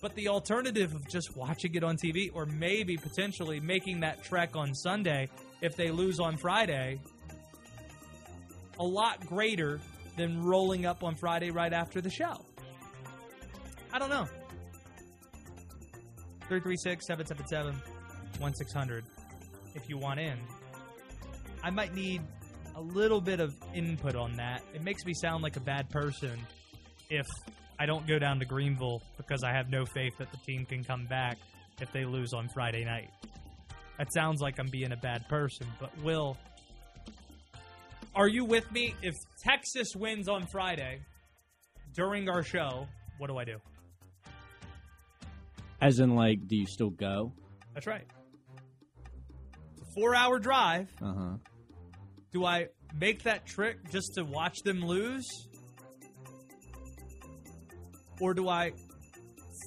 [0.00, 4.56] But the alternative of just watching it on TV or maybe potentially making that trek
[4.56, 5.28] on Sunday
[5.60, 7.00] if they lose on Friday,
[8.78, 9.80] a lot greater
[10.16, 12.44] than rolling up on Friday right after the show.
[13.92, 14.26] I don't know.
[16.60, 17.74] 336 777
[18.38, 19.04] 1600
[19.74, 20.36] if you want in.
[21.64, 22.20] I might need
[22.76, 24.60] a little bit of input on that.
[24.74, 26.38] It makes me sound like a bad person
[27.08, 27.24] if
[27.78, 30.84] I don't go down to Greenville because I have no faith that the team can
[30.84, 31.38] come back
[31.80, 33.08] if they lose on Friday night.
[33.96, 36.36] That sounds like I'm being a bad person, but Will,
[38.14, 38.94] are you with me?
[39.00, 41.00] If Texas wins on Friday
[41.94, 42.86] during our show,
[43.16, 43.56] what do I do?
[45.82, 47.32] As in, like, do you still go?
[47.74, 48.06] That's right.
[49.72, 50.88] It's a four hour drive.
[51.02, 51.36] Uh huh.
[52.32, 52.68] Do I
[52.98, 55.26] make that trick just to watch them lose?
[58.20, 58.72] Or do I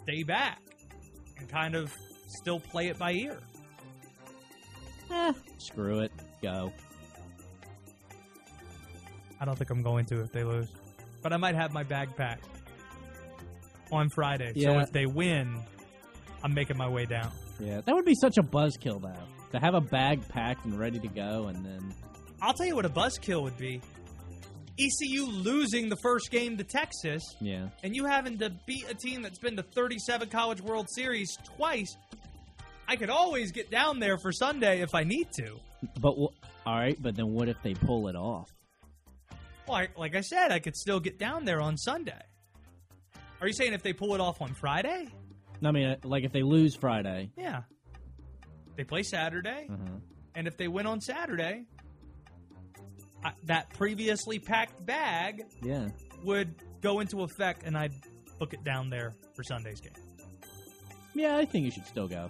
[0.04, 0.62] stay back
[1.38, 1.94] and kind of
[2.28, 3.38] still play it by ear?
[5.12, 6.14] Eh, screw it.
[6.42, 6.72] Go.
[9.42, 10.70] I don't think I'm going to if they lose.
[11.22, 12.46] But I might have my bag packed
[13.92, 14.54] on Friday.
[14.56, 14.70] Yeah.
[14.70, 15.58] So if they win,
[16.46, 17.32] I'm making my way down.
[17.60, 19.14] Yeah, that would be such a buzzkill, though.
[19.52, 21.92] To have a bag packed and ready to go, and then
[22.40, 23.82] I'll tell you what a buzzkill would be.
[24.78, 29.24] ECU losing the first game to Texas yeah, and you having to beat a team
[29.24, 31.96] that's been to 37 College World Series twice,
[32.88, 35.56] I could always get down there for Sunday if I need to.
[36.00, 36.32] but all
[36.68, 37.02] right.
[37.02, 38.54] But then what if they pull it off?
[39.68, 42.22] Well, I, like I said, I could still get down there on Sunday.
[43.42, 45.08] Are you saying if they pull it off on Friday?
[45.66, 47.62] I mean, uh, like if they lose Friday, Yeah.
[48.76, 50.00] They play Saturday, uh-huh.
[50.36, 51.64] and if they win on Saturday,
[53.24, 55.88] I, that previously packed bag yeah,
[56.26, 57.94] would go into effect, and I'd
[58.38, 59.94] book it down there for Sunday's game.
[61.14, 62.30] Yeah, I think you should still go.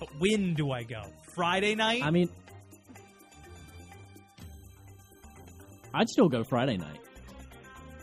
[0.00, 1.02] But when do I go?
[1.34, 2.02] Friday night?
[2.02, 2.30] I mean,
[5.92, 7.00] I'd still go Friday night.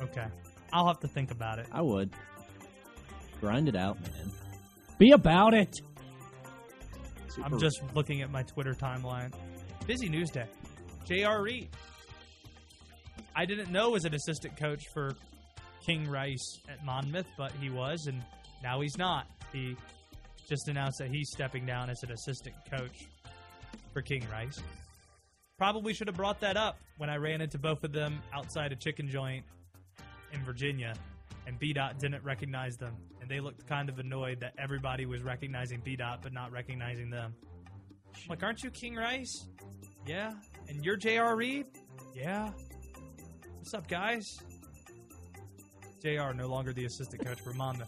[0.04, 0.28] okay.
[0.72, 1.68] I'll have to think about it.
[1.72, 2.12] I would.
[3.42, 4.32] Grind it out, man.
[5.00, 5.82] Be about it.
[7.44, 9.34] I'm just looking at my Twitter timeline.
[9.88, 10.46] Busy news day.
[11.06, 11.42] J.R.
[11.42, 11.70] Reed.
[13.36, 15.16] I didn't know was an assistant coach for
[15.84, 18.24] King Rice at Monmouth, but he was, and
[18.62, 19.26] now he's not.
[19.52, 19.76] He
[20.48, 23.08] just announced that he's stepping down as an assistant coach
[23.94, 24.62] for King Rice.
[25.58, 28.76] Probably should have brought that up when I ran into both of them outside a
[28.76, 29.46] chicken joint
[30.34, 30.94] in Virginia,
[31.48, 35.22] and B Dot didn't recognize them, and they looked kind of annoyed that everybody was
[35.22, 37.34] recognizing B Dot but not recognizing them.
[38.14, 39.48] I'm like, aren't you King Rice?
[40.06, 40.32] Yeah.
[40.68, 41.36] And you're J.R.
[41.36, 41.68] Reed?
[42.16, 42.50] Yeah.
[43.58, 44.26] What's up, guys?
[46.04, 47.88] JR no longer the assistant coach for Monmouth.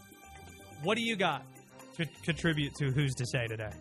[0.82, 1.44] What do you got
[1.96, 3.72] to contribute to Who's to Say today?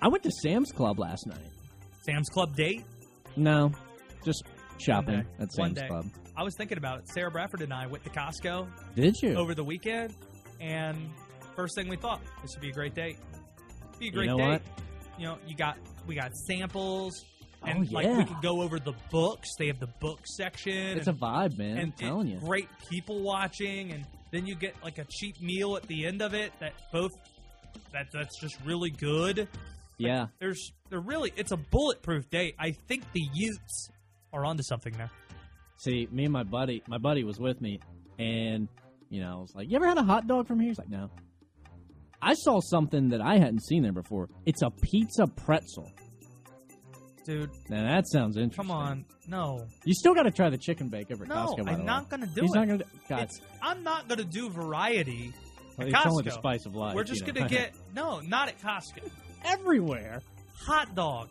[0.00, 1.50] I went to Sam's Club last night.
[2.02, 2.84] Sam's Club date?
[3.36, 3.72] No,
[4.24, 4.42] just
[4.80, 5.86] shopping at One Sam's day.
[5.88, 6.06] Club.
[6.36, 7.08] I was thinking about it.
[7.08, 9.34] Sarah Bradford and I went to Costco Did you?
[9.34, 10.14] over the weekend,
[10.60, 11.10] and
[11.56, 13.18] first thing we thought, this would be a great date.
[13.98, 14.48] Be a great know date.
[14.48, 14.62] what?
[15.18, 17.24] You know, you got we got samples,
[17.62, 19.48] oh, and Oh, like we could go over the books.
[19.58, 20.96] They have the book section.
[20.96, 21.76] It's a and- vibe, man.
[21.76, 22.46] I'm and, telling and you.
[22.48, 26.32] great people watching, and then you get like a cheap meal at the end of
[26.34, 27.10] it that both
[27.92, 29.46] that that's just really good.
[29.98, 30.28] Yeah.
[30.38, 32.54] There's they're really it's a bulletproof date.
[32.58, 33.90] I think the Utes
[34.32, 35.10] are onto something there.
[35.78, 37.80] See, me and my buddy, my buddy was with me,
[38.18, 38.68] and
[39.08, 40.90] you know, I was like, "You ever had a hot dog from here?" He's like,
[40.90, 41.10] "No."
[42.22, 44.28] I saw something that I hadn't seen there before.
[44.44, 45.90] It's a pizza pretzel.
[47.24, 48.64] Dude, Now that sounds interesting.
[48.64, 51.64] come on, no, You still got to try the chicken bake over at no, Costco.
[51.64, 52.54] The I'm not gonna do He's it.
[52.58, 52.84] not gonna.
[53.08, 55.32] God, It's, I'm not gonna do variety.
[55.76, 56.94] well, at it's only the spice of life.
[56.94, 57.40] We're just you know.
[57.40, 59.08] gonna get no, not at Costco.
[59.44, 60.22] everywhere.
[60.66, 61.28] Hot dog.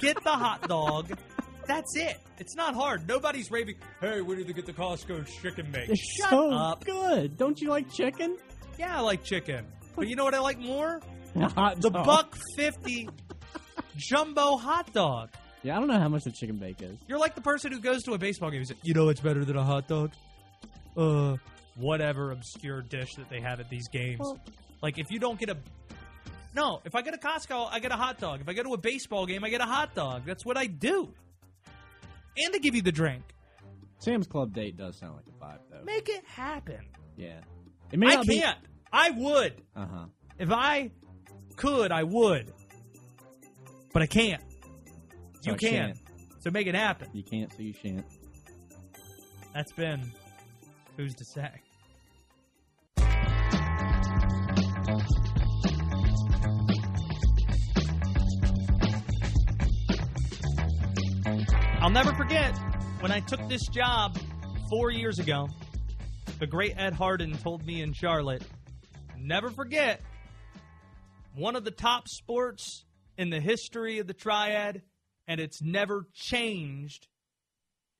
[0.00, 1.10] Get the hot dog.
[1.66, 2.18] That's it.
[2.38, 3.08] It's not hard.
[3.08, 3.76] Nobody's raving.
[4.00, 5.88] Hey, where need to get the Costco chicken bake.
[5.88, 6.84] It's Shut so up.
[6.84, 7.36] good.
[7.36, 8.36] Don't you like chicken?
[8.78, 9.66] Yeah, I like chicken.
[9.96, 11.00] But you know what I like more?
[11.36, 12.06] Hot The dog.
[12.06, 13.08] buck fifty
[13.96, 15.30] jumbo hot dog.
[15.62, 16.96] Yeah, I don't know how much the chicken bake is.
[17.08, 19.20] You're like the person who goes to a baseball game and says, "You know it's
[19.20, 20.12] better than a hot dog."
[20.96, 21.36] Uh,
[21.76, 24.20] whatever obscure dish that they have at these games.
[24.20, 24.40] Well-
[24.82, 25.56] like if you don't get a
[26.54, 28.40] no, if I get a Costco, I get a hot dog.
[28.40, 30.22] If I go to a baseball game, I get a hot dog.
[30.24, 31.12] That's what I do.
[32.38, 33.22] And to give you the drink.
[33.98, 35.84] Sam's Club date does sound like a vibe, though.
[35.84, 36.80] Make it happen.
[37.16, 37.40] Yeah,
[37.90, 38.40] it may I not be.
[38.40, 38.58] can't.
[38.92, 39.62] I would.
[39.74, 40.04] Uh huh.
[40.38, 40.90] If I
[41.56, 42.52] could, I would.
[43.92, 44.42] But I can't.
[45.40, 45.70] So you I can.
[45.70, 45.98] shan't.
[46.40, 47.08] So make it happen.
[47.12, 48.04] You can't, so you shan't.
[49.54, 50.12] That's been
[50.96, 51.50] who's to say.
[61.78, 62.56] I'll never forget
[63.00, 64.18] when I took this job
[64.68, 65.48] four years ago.
[66.38, 68.42] The great Ed Hardin told me in Charlotte,
[69.18, 70.00] never forget,
[71.34, 72.84] one of the top sports
[73.18, 74.82] in the history of the triad,
[75.28, 77.08] and it's never changed,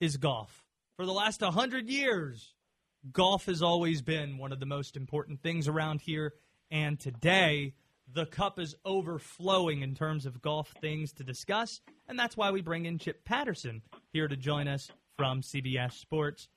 [0.00, 0.64] is golf.
[0.96, 2.54] For the last 100 years,
[3.12, 6.32] golf has always been one of the most important things around here.
[6.70, 7.74] And today,
[8.12, 11.80] the cup is overflowing in terms of golf things to discuss.
[12.08, 16.48] And that's why we bring in Chip Patterson here to join us from CBS Sports.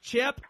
[0.00, 0.40] Chip,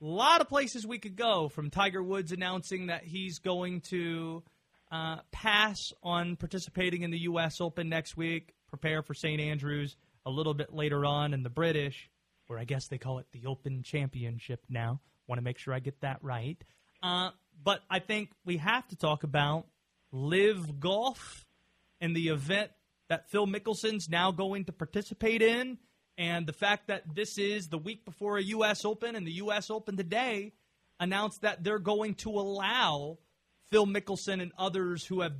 [0.00, 4.42] a lot of places we could go from Tiger Woods announcing that he's going to
[4.90, 7.60] uh, pass on participating in the U.S.
[7.60, 9.40] Open next week, prepare for St.
[9.40, 9.96] Andrews
[10.26, 12.10] a little bit later on in the British,
[12.48, 15.00] or I guess they call it the Open Championship now.
[15.28, 16.62] Want to make sure I get that right.
[17.02, 17.30] Uh,
[17.62, 19.66] but I think we have to talk about
[20.12, 21.46] LIV Golf
[22.00, 22.70] and the event
[23.08, 25.78] that Phil Mickelson's now going to participate in,
[26.18, 28.84] and the fact that this is the week before a U.S.
[28.84, 29.70] Open, and the U.S.
[29.70, 30.52] Open today
[30.98, 33.18] announced that they're going to allow
[33.70, 35.34] Phil Mickelson and others who have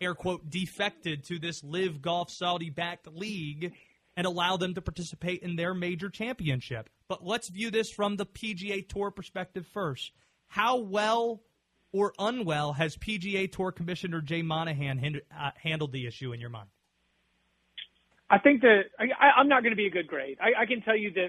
[0.00, 3.72] air quote defected to this LIV Golf Saudi backed league
[4.16, 6.88] and allow them to participate in their major championship.
[7.08, 10.12] But let's view this from the PGA Tour perspective first.
[10.48, 11.42] How well
[11.92, 16.50] or unwell has PGA Tour Commissioner Jay Monahan hand, uh, handled the issue in your
[16.50, 16.68] mind?
[18.30, 20.38] I think that I, I'm not going to be a good grade.
[20.40, 21.28] I, I can tell you that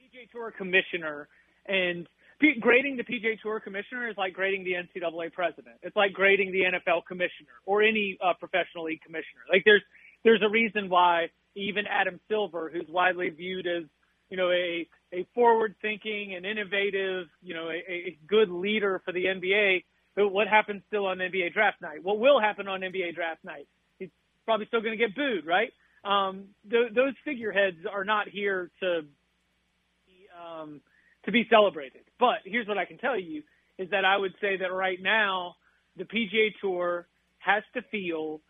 [0.00, 1.28] PGA Tour commissioner
[1.66, 2.06] and
[2.40, 5.76] P- grading the PGA Tour commissioner is like grading the NCAA president.
[5.82, 9.42] It's like grading the NFL commissioner or any uh, professional league commissioner.
[9.50, 9.82] Like there's
[10.22, 13.84] there's a reason why even Adam Silver, who's widely viewed as
[14.30, 19.24] you know, a a forward-thinking and innovative, you know, a, a good leader for the
[19.24, 19.84] NBA.
[20.16, 22.02] But what happens still on NBA draft night?
[22.02, 23.68] What will happen on NBA draft night?
[23.98, 24.08] He's
[24.44, 25.72] probably still going to get booed, right?
[26.04, 29.02] Um, th- those figureheads are not here to
[30.06, 30.80] be, um,
[31.24, 32.02] to be celebrated.
[32.18, 33.42] But here's what I can tell you
[33.78, 35.56] is that I would say that right now
[35.96, 37.06] the PGA Tour
[37.38, 38.40] has to feel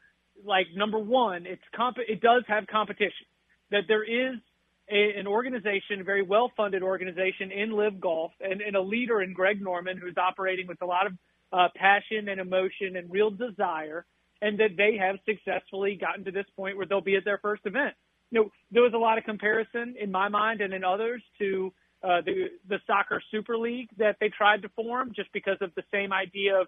[0.45, 3.27] like number one, it's comp- it does have competition.
[3.70, 4.37] That there is
[4.91, 9.32] a, an organization, a very well-funded organization in LIV Golf, and, and a leader in
[9.32, 11.12] Greg Norman, who's operating with a lot of
[11.53, 14.05] uh, passion and emotion and real desire,
[14.43, 17.62] and that they have successfully gotten to this point where they'll be at their first
[17.64, 17.95] event.
[18.30, 21.72] You know, there was a lot of comparison in my mind and in others to
[22.03, 25.82] uh, the the soccer super league that they tried to form, just because of the
[25.93, 26.66] same idea of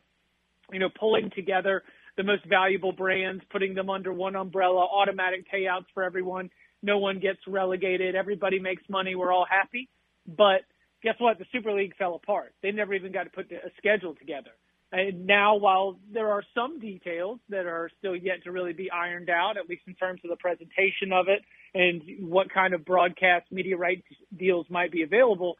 [0.72, 1.82] you know pulling together
[2.16, 6.50] the most valuable brands, putting them under one umbrella, automatic payouts for everyone.
[6.82, 8.14] No one gets relegated.
[8.14, 9.14] Everybody makes money.
[9.14, 9.88] We're all happy.
[10.26, 10.62] But
[11.02, 11.38] guess what?
[11.38, 12.54] The Super League fell apart.
[12.62, 14.50] They never even got to put a schedule together.
[14.90, 19.28] And now, while there are some details that are still yet to really be ironed
[19.28, 21.42] out, at least in terms of the presentation of it
[21.74, 24.06] and what kind of broadcast media rights
[24.38, 25.56] deals might be available,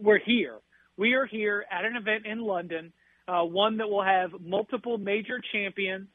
[0.00, 0.58] we're here.
[0.96, 2.92] We are here at an event in London,
[3.26, 6.06] uh, one that will have multiple major champions,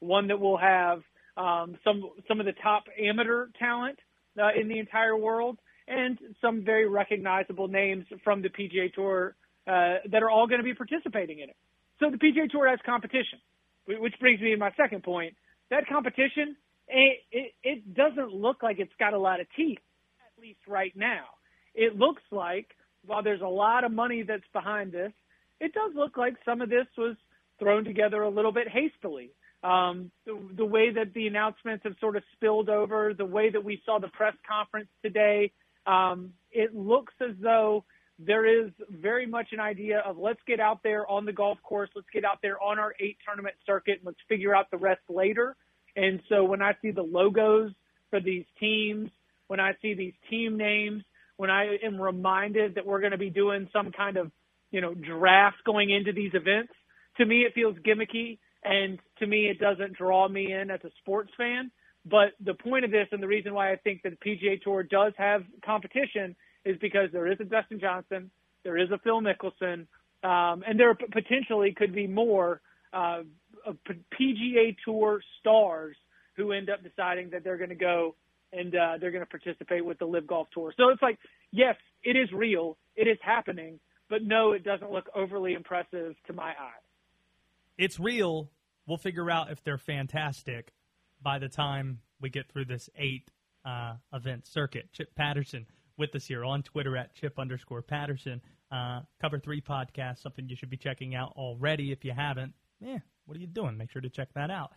[0.00, 1.02] one that will have
[1.38, 3.98] um, some some of the top amateur talent
[4.40, 9.36] uh, in the entire world, and some very recognizable names from the PGA Tour
[9.66, 11.56] uh, that are all going to be participating in it.
[12.00, 13.38] So the PGA Tour has competition,
[13.86, 15.34] which brings me to my second point.
[15.70, 16.56] That competition,
[16.88, 19.78] it, it, it doesn't look like it's got a lot of teeth,
[20.20, 21.24] at least right now.
[21.74, 22.68] It looks like,
[23.04, 25.12] while there's a lot of money that's behind this,
[25.60, 27.16] it does look like some of this was
[27.58, 29.32] thrown together a little bit hastily.
[29.62, 33.64] Um, the, the way that the announcements have sort of spilled over, the way that
[33.64, 35.52] we saw the press conference today,
[35.86, 37.84] um, it looks as though
[38.18, 41.88] there is very much an idea of let's get out there on the golf course,
[41.94, 45.02] let's get out there on our eight tournament circuit, and let's figure out the rest
[45.08, 45.56] later.
[45.96, 47.72] And so when I see the logos
[48.10, 49.10] for these teams,
[49.46, 51.02] when I see these team names,
[51.36, 54.30] when I am reminded that we're going to be doing some kind of,
[54.70, 56.72] you know, draft going into these events,
[57.16, 58.38] to me it feels gimmicky,
[58.68, 61.70] and to me it doesn't draw me in as a sports fan.
[62.04, 64.82] But the point of this, and the reason why I think that the PGA Tour
[64.82, 68.30] does have competition, is because there is a Dustin Johnson,
[68.62, 69.86] there is a Phil Mickelson,
[70.22, 72.60] um, and there potentially could be more
[72.92, 73.22] uh,
[73.66, 75.96] PGA Tour stars
[76.36, 78.14] who end up deciding that they're going to go
[78.52, 80.72] and uh, they're going to participate with the LIV Golf Tour.
[80.76, 81.18] So it's like,
[81.50, 86.32] yes, it is real, it is happening, but no, it doesn't look overly impressive to
[86.32, 86.80] my eye.
[87.76, 88.50] It's real.
[88.88, 90.72] We'll figure out if they're fantastic
[91.22, 93.30] by the time we get through this eight
[93.64, 94.88] uh, event circuit.
[94.92, 95.66] Chip Patterson
[95.98, 98.40] with us here on Twitter at Chip underscore Patterson.
[98.72, 102.54] Uh, Cover three podcast, something you should be checking out already if you haven't.
[102.80, 103.76] Yeah, what are you doing?
[103.76, 104.72] Make sure to check that out.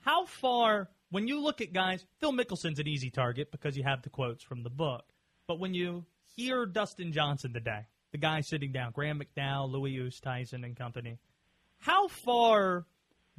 [0.00, 4.02] How far, when you look at guys, Phil Mickelson's an easy target because you have
[4.02, 5.04] the quotes from the book.
[5.48, 6.04] But when you
[6.36, 11.18] hear Dustin Johnson today, the guy sitting down, Graeme McDowell, Louis Oosthuizen and company,
[11.78, 12.84] how far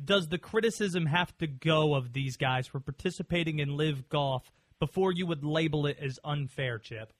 [0.04, 5.12] does the criticism have to go of these guys for participating in LIV Golf before
[5.12, 7.12] you would label it as unfair, Chip?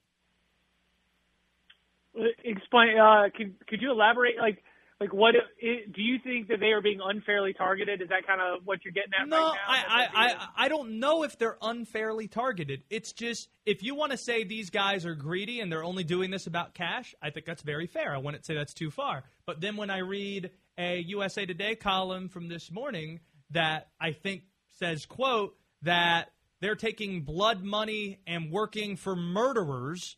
[2.44, 2.98] Explain.
[2.98, 4.38] Uh, could could you elaborate?
[4.38, 4.62] Like,
[5.00, 8.02] like what it, do you think that they are being unfairly targeted?
[8.02, 9.28] Is that kind of what you're getting at?
[9.28, 12.82] No, right I, I, I, I don't know if they're unfairly targeted.
[12.90, 16.30] It's just if you want to say these guys are greedy and they're only doing
[16.30, 18.14] this about cash, I think that's very fair.
[18.14, 19.24] I wouldn't say that's too far.
[19.46, 23.20] But then when I read a USA Today column from this morning
[23.50, 30.16] that I think says, "quote that they're taking blood money and working for murderers."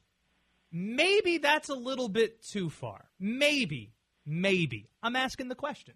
[0.70, 3.10] Maybe that's a little bit too far.
[3.18, 3.92] Maybe,
[4.24, 4.88] maybe.
[5.02, 5.94] I'm asking the question.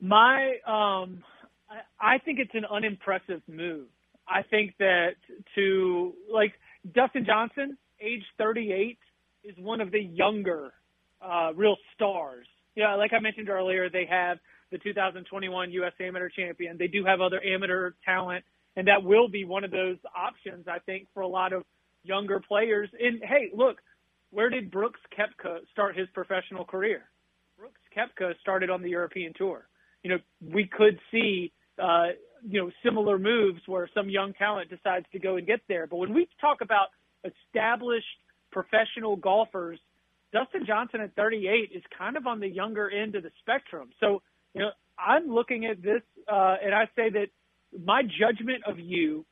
[0.00, 1.22] My, um,
[1.98, 3.86] I, think it's an unimpressive move.
[4.28, 5.14] I think that
[5.54, 6.52] to like
[6.92, 8.98] Dustin Johnson, age 38,
[9.44, 10.72] is one of the younger
[11.22, 12.46] uh, real stars.
[12.76, 14.38] Yeah, like I mentioned earlier, they have
[14.70, 15.92] the 2021 U.S.
[15.98, 16.76] Amateur Champion.
[16.78, 18.44] They do have other amateur talent,
[18.76, 21.64] and that will be one of those options I think for a lot of
[22.04, 22.90] younger players.
[23.00, 23.78] And hey, look,
[24.30, 27.04] where did Brooks Koepka start his professional career?
[27.58, 29.66] Brooks Koepka started on the European Tour.
[30.02, 30.18] You know,
[30.52, 31.52] we could see,
[31.82, 32.08] uh,
[32.46, 35.86] you know, similar moves where some young talent decides to go and get there.
[35.86, 36.88] But when we talk about
[37.24, 38.06] established
[38.52, 39.80] professional golfers,
[40.36, 43.88] Dustin Johnson at 38 is kind of on the younger end of the spectrum.
[44.00, 44.20] So,
[44.52, 47.28] you know, I'm looking at this, uh, and I say that
[47.84, 49.24] my judgment of you,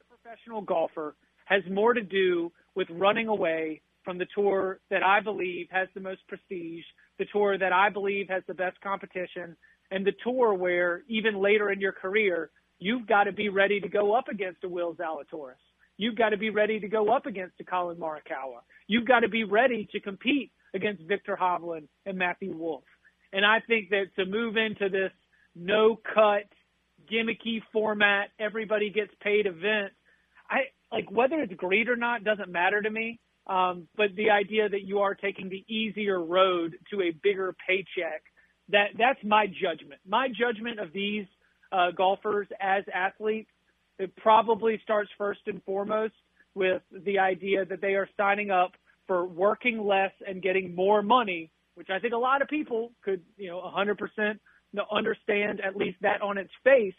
[0.00, 1.14] a professional golfer,
[1.44, 6.00] has more to do with running away from the tour that I believe has the
[6.00, 6.84] most prestige,
[7.18, 9.56] the tour that I believe has the best competition,
[9.92, 12.50] and the tour where even later in your career,
[12.80, 15.62] you've got to be ready to go up against a Will Zalatoris.
[15.98, 18.60] You've got to be ready to go up against a Collin Morikawa.
[18.86, 22.84] You've got to be ready to compete against Viktor Hovland and Matthew Wolff.
[23.32, 25.12] And I think that to move into this
[25.54, 26.44] no cut,
[27.12, 29.92] gimmicky format, everybody gets paid event,
[30.48, 33.20] I like whether it's great or not doesn't matter to me.
[33.46, 38.22] Um, but the idea that you are taking the easier road to a bigger paycheck,
[38.68, 40.00] that that's my judgment.
[40.06, 41.26] My judgment of these
[41.72, 43.50] uh, golfers as athletes,
[43.98, 46.14] it probably starts first and foremost
[46.54, 48.72] with the idea that they are signing up
[49.06, 53.22] for working less and getting more money, which I think a lot of people could,
[53.36, 54.38] you know, 100%
[54.92, 56.94] understand at least that on its face.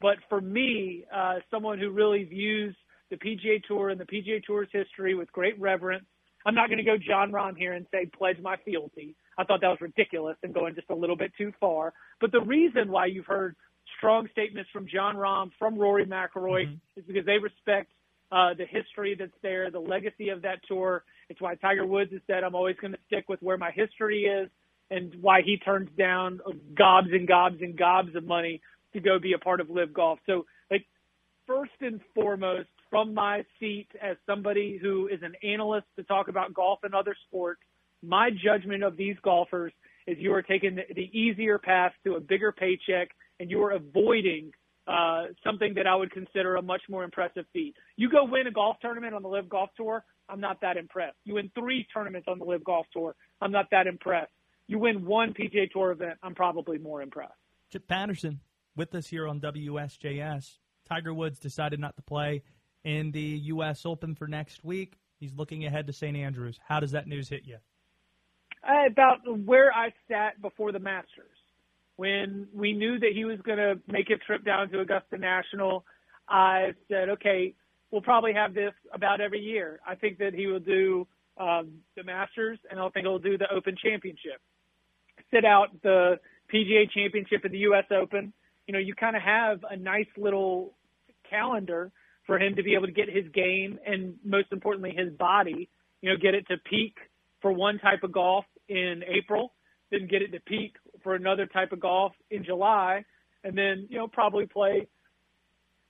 [0.00, 2.74] But for me, uh, someone who really views
[3.10, 6.04] the PGA Tour and the PGA Tour's history with great reverence,
[6.46, 9.14] I'm not going to go Jon Rahm here and say pledge my fealty.
[9.36, 11.92] I thought that was ridiculous and going just a little bit too far.
[12.20, 13.56] But the reason why you've heard
[14.00, 16.98] strong statements from Jon Rahm, from Rory McIlroy, mm-hmm.
[17.00, 17.92] is because they respect
[18.32, 21.04] uh, the history that's there, the legacy of that tour.
[21.28, 24.22] It's why Tiger Woods has said, I'm always going to stick with where my history
[24.22, 24.48] is
[24.90, 26.40] and why he turns down
[26.76, 28.60] gobs and gobs and gobs of money
[28.94, 30.18] to go be a part of LIV Golf.
[30.26, 30.86] So, like,
[31.46, 36.54] first and foremost, from my seat as somebody who is an analyst to talk about
[36.54, 37.60] golf and other sports,
[38.02, 39.72] my judgment of these golfers
[40.06, 43.10] is you are taking the, the easier path to a bigger paycheck
[43.40, 44.52] and you are avoiding
[44.86, 47.74] uh, something that I would consider a much more impressive feat.
[47.96, 51.16] You go win a golf tournament on the LIV Golf Tour, I'm not that impressed.
[51.24, 54.32] You win three tournaments on the LIV Golf Tour, I'm not that impressed.
[54.68, 57.32] You win one PGA Tour event, I'm probably more impressed.
[57.72, 58.40] Chip Patterson
[58.76, 60.58] with us here on WSJS.
[60.88, 62.42] Tiger Woods decided not to play
[62.84, 63.86] in the U.S.
[63.86, 64.98] Open for next week.
[65.18, 66.16] He's looking ahead to St.
[66.16, 66.58] Andrews.
[66.66, 67.56] How does that news hit you?
[68.66, 71.36] Uh, about where I sat before the Masters.
[72.00, 75.84] When we knew that he was going to make a trip down to Augusta National,
[76.26, 77.52] I said, okay,
[77.90, 79.80] we'll probably have this about every year.
[79.86, 81.06] I think that he will do
[81.38, 84.40] um, the Masters, and I think he'll do the Open Championship.
[85.30, 86.18] Sit out the
[86.50, 87.84] PGA Championship and the U.S.
[87.90, 88.32] Open.
[88.66, 90.72] You know, you kind of have a nice little
[91.28, 91.92] calendar
[92.26, 95.68] for him to be able to get his game and most importantly his body,
[96.00, 96.94] you know, get it to peak
[97.42, 99.52] for one type of golf in April,
[99.90, 103.04] then get it to peak for another type of golf in July,
[103.44, 104.86] and then, you know, probably play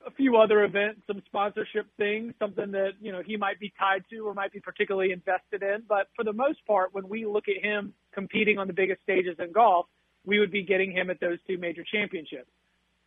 [0.06, 4.02] a few other events, some sponsorship things, something that, you know, he might be tied
[4.10, 5.82] to or might be particularly invested in.
[5.88, 9.36] But for the most part, when we look at him competing on the biggest stages
[9.38, 9.86] in golf,
[10.24, 12.50] we would be getting him at those two major championships.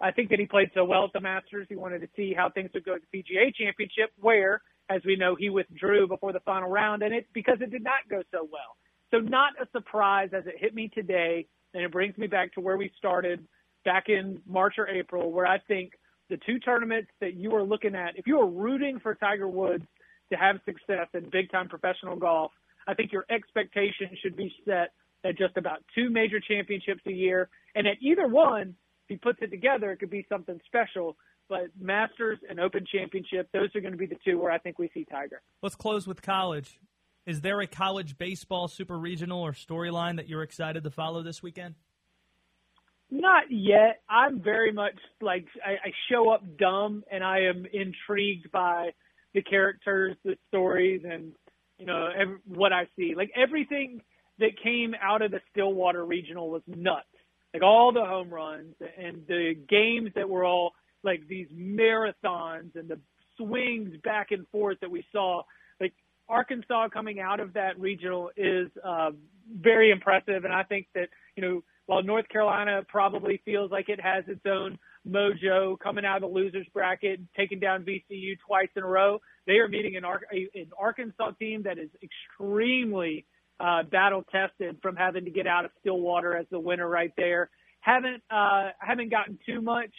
[0.02, 1.66] I think that he played so well at the Masters.
[1.70, 5.16] He wanted to see how things would go at the PGA Championship, where, as we
[5.16, 8.48] know, he withdrew before the final round, and it because it did not go so
[8.52, 8.76] well.
[9.14, 11.46] So not a surprise as it hit me today,
[11.76, 13.46] and it brings me back to where we started
[13.86, 15.92] back in March or April, where I think
[16.30, 19.86] the two tournaments that you are looking at, if you are rooting for Tiger Woods
[20.32, 22.52] to have success in big time professional golf,
[22.88, 24.94] I think your expectation should be set
[25.24, 27.50] at just about two major championships a year.
[27.76, 28.74] And at either one,
[29.08, 31.18] he puts it together, it could be something special.
[31.50, 34.80] But Masters and Open Championship, those are going to be the two where I think
[34.80, 35.42] we see Tiger.
[35.62, 36.80] Let's close with college.
[37.26, 41.42] Is there a college baseball super regional or storyline that you're excited to follow this
[41.42, 41.76] weekend?
[43.10, 44.02] Not yet.
[44.10, 48.90] I'm very much like I, I show up dumb and I am intrigued by
[49.34, 51.34] the characters, the stories, and
[51.78, 53.14] you know every, what I see.
[53.16, 54.02] Like everything
[54.40, 57.06] that came out of the Stillwater Regional was nuts
[57.54, 62.90] like all the home runs and the games that were all like these marathons and
[62.90, 63.00] the
[63.38, 65.44] swings back and forth that we saw.
[66.30, 69.12] Arkansas coming out of that regional is uh,
[69.52, 74.00] very impressive, and I think that you know while North Carolina probably feels like it
[74.00, 78.84] has its own mojo coming out of the losers bracket, taking down VCU twice in
[78.84, 83.26] a row, they are meeting an, Ar- an Arkansas team that is extremely
[83.60, 87.50] uh, battle tested from having to get out of Stillwater as the winner right there.
[87.82, 89.92] Haven't uh, haven't gotten too much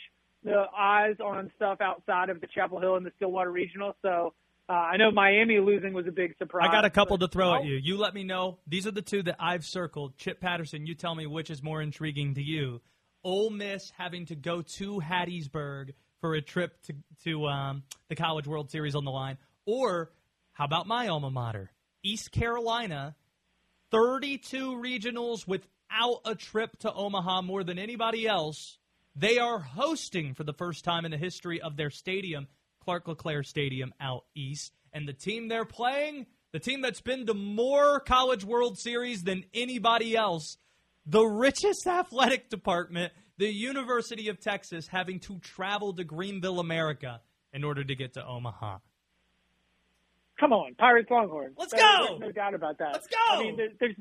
[0.42, 4.32] the eyes on stuff outside of the Chapel Hill and the Stillwater Regional, so.
[4.68, 6.68] Uh, I know Miami losing was a big surprise.
[6.68, 7.76] I got a couple to throw at you.
[7.76, 8.58] You let me know.
[8.66, 10.16] These are the two that I've circled.
[10.16, 12.80] Chip Patterson, you tell me which is more intriguing to you.
[13.22, 15.90] Ole Miss having to go to Hattiesburg
[16.20, 16.94] for a trip to
[17.24, 19.36] to um, the College World Series on the line,
[19.66, 20.10] or
[20.52, 21.70] how about my alma mater,
[22.02, 23.16] East Carolina
[23.90, 28.78] 32 regionals without a trip to Omaha more than anybody else.
[29.14, 32.48] They are hosting for the first time in the history of their stadium,
[32.85, 34.72] Clark LeClair Stadium out east.
[34.93, 39.45] And the team they're playing, the team that's been to more College World Series than
[39.55, 40.59] anybody else,
[41.07, 47.20] the richest athletic department, the University of Texas, having to travel to Greenville, America
[47.53, 48.78] in order to get to Omaha.
[50.39, 51.55] Come on, Pirates Longhorns.
[51.59, 52.07] Let's There- go!
[52.09, 52.93] There's no doubt about that.
[52.93, 53.16] Let's go!
[53.30, 53.97] I mean, there, there's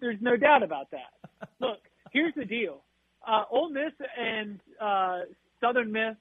[0.00, 1.48] there's no doubt about that.
[1.60, 1.78] Look,
[2.12, 2.84] here's the deal.
[3.26, 5.20] Uh, Ole Miss and uh,
[5.60, 6.14] Southern Miss,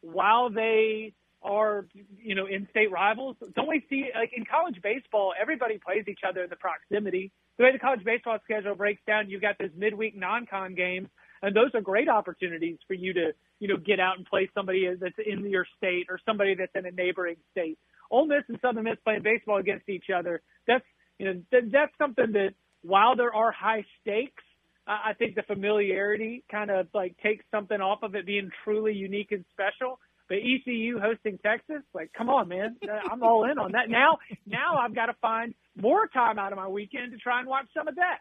[0.00, 1.12] while they
[1.46, 1.86] are
[2.22, 6.44] you know in-state rivals, don't we see like in college baseball, everybody plays each other
[6.44, 7.32] in the proximity.
[7.58, 11.08] The way the college baseball schedule breaks down, you've got those midweek non-con games,
[11.42, 14.88] and those are great opportunities for you to you know get out and play somebody
[15.00, 17.78] that's in your state or somebody that's in a neighboring state.
[18.10, 20.42] Ole Miss and Southern Miss playing baseball against each other.
[20.66, 20.84] That's
[21.18, 24.44] you know th- that's something that while there are high stakes,
[24.86, 28.94] I I think the familiarity kind of like takes something off of it being truly
[28.94, 29.98] unique and special.
[30.28, 33.88] But ECU hosting Texas, like, come on, man, uh, I'm all in on that.
[33.88, 37.48] Now, now I've got to find more time out of my weekend to try and
[37.48, 38.18] watch some of that.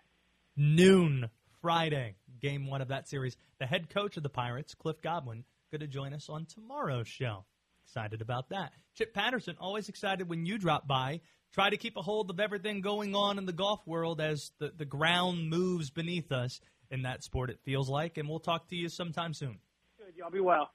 [0.56, 1.30] Noon
[1.62, 3.38] Friday, game one of that series.
[3.60, 7.44] The head coach of the Pirates, Cliff Godwin, going to join us on tomorrow's show.
[7.86, 8.72] Excited about that.
[8.96, 11.22] Chip Patterson, always excited when you drop by.
[11.54, 14.72] Try to keep a hold of everything going on in the golf world as the,
[14.76, 16.60] the ground moves beneath us
[16.92, 18.18] in that sport, it feels like.
[18.18, 19.58] And we'll talk to you sometime soon.
[19.98, 20.70] Good, y'all be well.